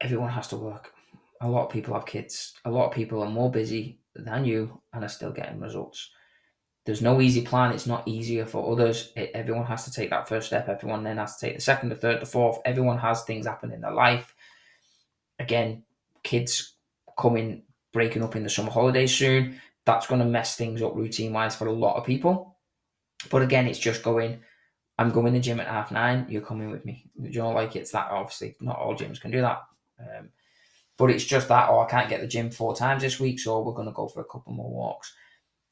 everyone 0.00 0.30
has 0.30 0.48
to 0.48 0.56
work 0.56 0.92
a 1.40 1.48
lot 1.48 1.66
of 1.66 1.72
people 1.72 1.94
have 1.94 2.06
kids 2.06 2.54
a 2.64 2.70
lot 2.70 2.86
of 2.86 2.92
people 2.92 3.22
are 3.22 3.30
more 3.30 3.50
busy 3.50 3.98
than 4.14 4.44
you 4.44 4.80
and 4.92 5.04
are 5.04 5.08
still 5.08 5.32
getting 5.32 5.60
results 5.60 6.10
there's 6.84 7.02
no 7.02 7.20
easy 7.20 7.40
plan. 7.40 7.72
It's 7.72 7.86
not 7.86 8.06
easier 8.06 8.44
for 8.44 8.70
others. 8.70 9.12
It, 9.16 9.30
everyone 9.34 9.64
has 9.66 9.84
to 9.84 9.90
take 9.90 10.10
that 10.10 10.28
first 10.28 10.48
step. 10.48 10.68
Everyone 10.68 11.02
then 11.02 11.16
has 11.16 11.36
to 11.36 11.46
take 11.46 11.56
the 11.56 11.62
second, 11.62 11.88
the 11.88 11.96
third, 11.96 12.20
the 12.20 12.26
fourth. 12.26 12.58
Everyone 12.64 12.98
has 12.98 13.22
things 13.24 13.46
happen 13.46 13.72
in 13.72 13.80
their 13.80 13.92
life. 13.92 14.34
Again, 15.38 15.84
kids 16.22 16.74
coming, 17.18 17.62
breaking 17.94 18.22
up 18.22 18.36
in 18.36 18.42
the 18.42 18.50
summer 18.50 18.70
holidays 18.70 19.16
soon. 19.16 19.58
That's 19.86 20.06
going 20.06 20.20
to 20.20 20.26
mess 20.26 20.56
things 20.56 20.82
up 20.82 20.94
routine 20.94 21.32
wise 21.32 21.56
for 21.56 21.66
a 21.66 21.72
lot 21.72 21.96
of 21.96 22.04
people. 22.04 22.58
But 23.30 23.40
again, 23.40 23.66
it's 23.66 23.78
just 23.78 24.02
going, 24.02 24.40
I'm 24.98 25.10
going 25.10 25.32
to 25.32 25.38
the 25.38 25.40
gym 25.40 25.60
at 25.60 25.66
half 25.66 25.90
nine. 25.90 26.26
You're 26.28 26.42
coming 26.42 26.70
with 26.70 26.84
me. 26.84 27.06
You 27.18 27.40
know, 27.40 27.50
like 27.50 27.74
it's 27.76 27.92
that. 27.92 28.10
Obviously, 28.10 28.54
not 28.60 28.78
all 28.78 28.94
gyms 28.94 29.20
can 29.20 29.30
do 29.30 29.40
that. 29.40 29.62
Um, 29.98 30.28
but 30.98 31.10
it's 31.10 31.24
just 31.24 31.48
that, 31.48 31.70
oh, 31.70 31.80
I 31.80 31.86
can't 31.86 32.08
get 32.08 32.20
the 32.20 32.26
gym 32.26 32.50
four 32.50 32.76
times 32.76 33.02
this 33.02 33.18
week, 33.18 33.40
so 33.40 33.60
we're 33.62 33.72
going 33.72 33.88
to 33.88 33.92
go 33.92 34.06
for 34.06 34.20
a 34.20 34.24
couple 34.24 34.52
more 34.52 34.70
walks. 34.70 35.12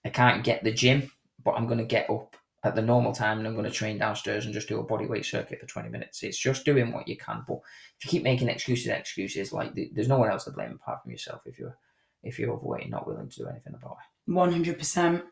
I 0.05 0.09
can't 0.09 0.43
get 0.43 0.65
the 0.65 0.73
gym, 0.73 1.11
but 1.45 1.53
I'm 1.53 1.67
going 1.67 1.79
to 1.79 1.85
get 1.85 2.11
up 2.11 2.37
at 2.65 2.75
the 2.75 2.83
normal 2.83 3.13
time 3.13 3.39
and 3.39 3.47
I'm 3.47 3.55
going 3.55 3.69
to 3.69 3.77
train 3.77 3.99
downstairs 3.99 4.45
and 4.45 4.55
just 4.55 4.69
do 4.69 4.79
a 4.79 4.85
body 4.85 5.07
weight 5.07 5.25
circuit 5.25 5.61
for 5.61 5.67
20 5.67 5.89
minutes. 5.89 6.23
It's 6.23 6.39
just 6.39 6.65
doing 6.65 6.93
what 6.93 7.09
you 7.09 7.17
can. 7.17 7.45
But 7.47 7.59
if 7.99 8.05
you 8.05 8.11
keep 8.11 8.23
making 8.23 8.49
excuses, 8.49 8.87
excuses, 8.87 9.53
like 9.53 9.73
there's 9.93 10.09
no 10.09 10.19
one 10.19 10.31
else 10.31 10.45
to 10.45 10.53
blame 10.53 10.73
apart 10.73 11.03
from 11.03 11.11
yourself 11.11 11.43
if 11.45 11.59
you're 11.59 11.77
if 12.23 12.39
you're 12.39 12.53
overweight 12.53 12.83
and 12.83 12.91
not 12.91 13.07
willing 13.07 13.29
to 13.29 13.37
do 13.37 13.49
anything 13.49 13.75
about 13.75 13.99
it. 14.01 14.33
One 14.33 14.53
hundred 14.53 14.79
percent. 14.79 15.25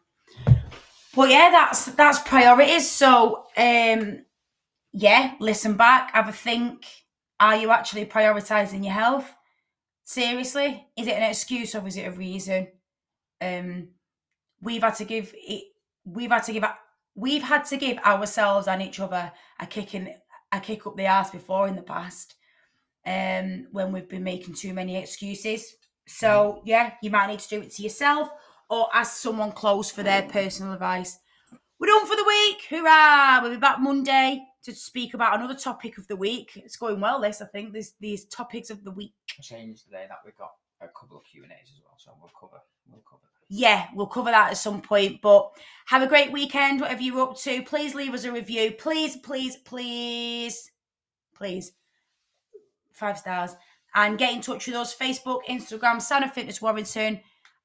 But 1.14 1.30
yeah, 1.30 1.50
that's 1.50 1.86
that's 1.86 2.20
priorities. 2.20 2.90
So 2.90 3.46
um 3.56 4.24
yeah, 4.92 5.34
listen 5.40 5.76
back, 5.76 6.12
have 6.14 6.28
a 6.28 6.32
think. 6.32 6.84
Are 7.38 7.56
you 7.56 7.70
actually 7.70 8.06
prioritizing 8.06 8.84
your 8.84 8.92
health? 8.92 9.32
Seriously? 10.04 10.86
Is 10.96 11.06
it 11.06 11.14
an 11.14 11.30
excuse 11.30 11.74
or 11.74 11.86
is 11.86 11.96
it 11.96 12.08
a 12.08 12.12
reason? 12.12 12.68
Um 13.40 13.88
we've 14.60 14.82
had 14.82 14.96
to 14.96 15.04
give 15.04 15.32
it 15.34 15.64
we've 16.04 16.30
had 16.30 16.44
to 16.44 16.52
give 16.52 16.64
we've 17.14 17.42
had 17.42 17.64
to 17.66 17.76
give 17.76 17.98
ourselves 17.98 18.68
and 18.68 18.82
each 18.82 19.00
other 19.00 19.32
a 19.58 19.66
kick 19.66 19.94
in 19.94 20.14
a 20.52 20.60
kick 20.60 20.86
up 20.86 20.96
the 20.96 21.06
ass 21.06 21.30
before 21.30 21.68
in 21.68 21.76
the 21.76 21.82
past. 21.82 22.34
Um 23.06 23.68
when 23.72 23.92
we've 23.92 24.08
been 24.08 24.24
making 24.24 24.54
too 24.54 24.74
many 24.74 24.96
excuses. 24.96 25.74
So 26.10 26.60
yeah, 26.64 26.92
you 27.02 27.10
might 27.10 27.28
need 27.28 27.38
to 27.38 27.48
do 27.48 27.60
it 27.60 27.70
to 27.72 27.82
yourself 27.82 28.30
or 28.68 28.88
ask 28.92 29.16
someone 29.16 29.52
close 29.52 29.90
for 29.90 30.02
their 30.02 30.22
personal 30.22 30.72
advice. 30.72 31.18
We're 31.78 31.86
done 31.86 32.06
for 32.06 32.16
the 32.16 32.24
week. 32.24 32.66
Hurrah! 32.68 33.40
We'll 33.40 33.52
be 33.52 33.56
back 33.56 33.80
Monday 33.80 34.44
to 34.64 34.74
speak 34.74 35.14
about 35.14 35.38
another 35.38 35.54
topic 35.54 35.98
of 35.98 36.06
the 36.08 36.16
week. 36.16 36.52
It's 36.56 36.76
going 36.76 37.00
well, 37.00 37.20
this 37.20 37.40
I 37.40 37.46
think. 37.46 37.72
There's 37.72 37.94
these 38.00 38.26
topics 38.26 38.70
of 38.70 38.84
the 38.84 38.90
week. 38.90 39.14
Change 39.40 39.84
today 39.84 40.04
that 40.08 40.18
we've 40.24 40.36
got 40.36 40.50
a 40.80 40.88
couple 40.88 41.16
of 41.16 41.24
Q 41.24 41.44
and 41.44 41.52
A's 41.52 41.70
as 41.70 41.80
well, 41.84 41.94
so 41.96 42.12
we'll 42.20 42.30
cover 42.38 42.60
we'll 42.90 43.02
cover. 43.08 43.22
That. 43.22 43.56
Yeah, 43.56 43.86
we'll 43.94 44.06
cover 44.06 44.30
that 44.30 44.50
at 44.50 44.56
some 44.56 44.82
point. 44.82 45.22
But 45.22 45.50
have 45.86 46.02
a 46.02 46.06
great 46.06 46.32
weekend, 46.32 46.80
whatever 46.80 47.02
you're 47.02 47.20
up 47.20 47.38
to. 47.38 47.62
Please 47.62 47.94
leave 47.94 48.14
us 48.14 48.24
a 48.24 48.32
review. 48.32 48.72
Please, 48.72 49.16
please, 49.16 49.56
please, 49.56 50.70
please. 51.34 51.72
Five 52.92 53.18
stars. 53.18 53.52
And 53.94 54.18
get 54.18 54.32
in 54.32 54.40
touch 54.40 54.66
with 54.66 54.76
us 54.76 54.96
Facebook, 54.96 55.40
Instagram, 55.48 56.00
Santa 56.00 56.28
Fitness 56.28 56.62
Warrington. 56.62 57.20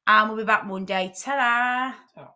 And 0.08 0.30
we'll 0.30 0.38
be 0.38 0.44
back 0.44 0.66
Monday. 0.66 1.14
Ta-da! 1.18 2.35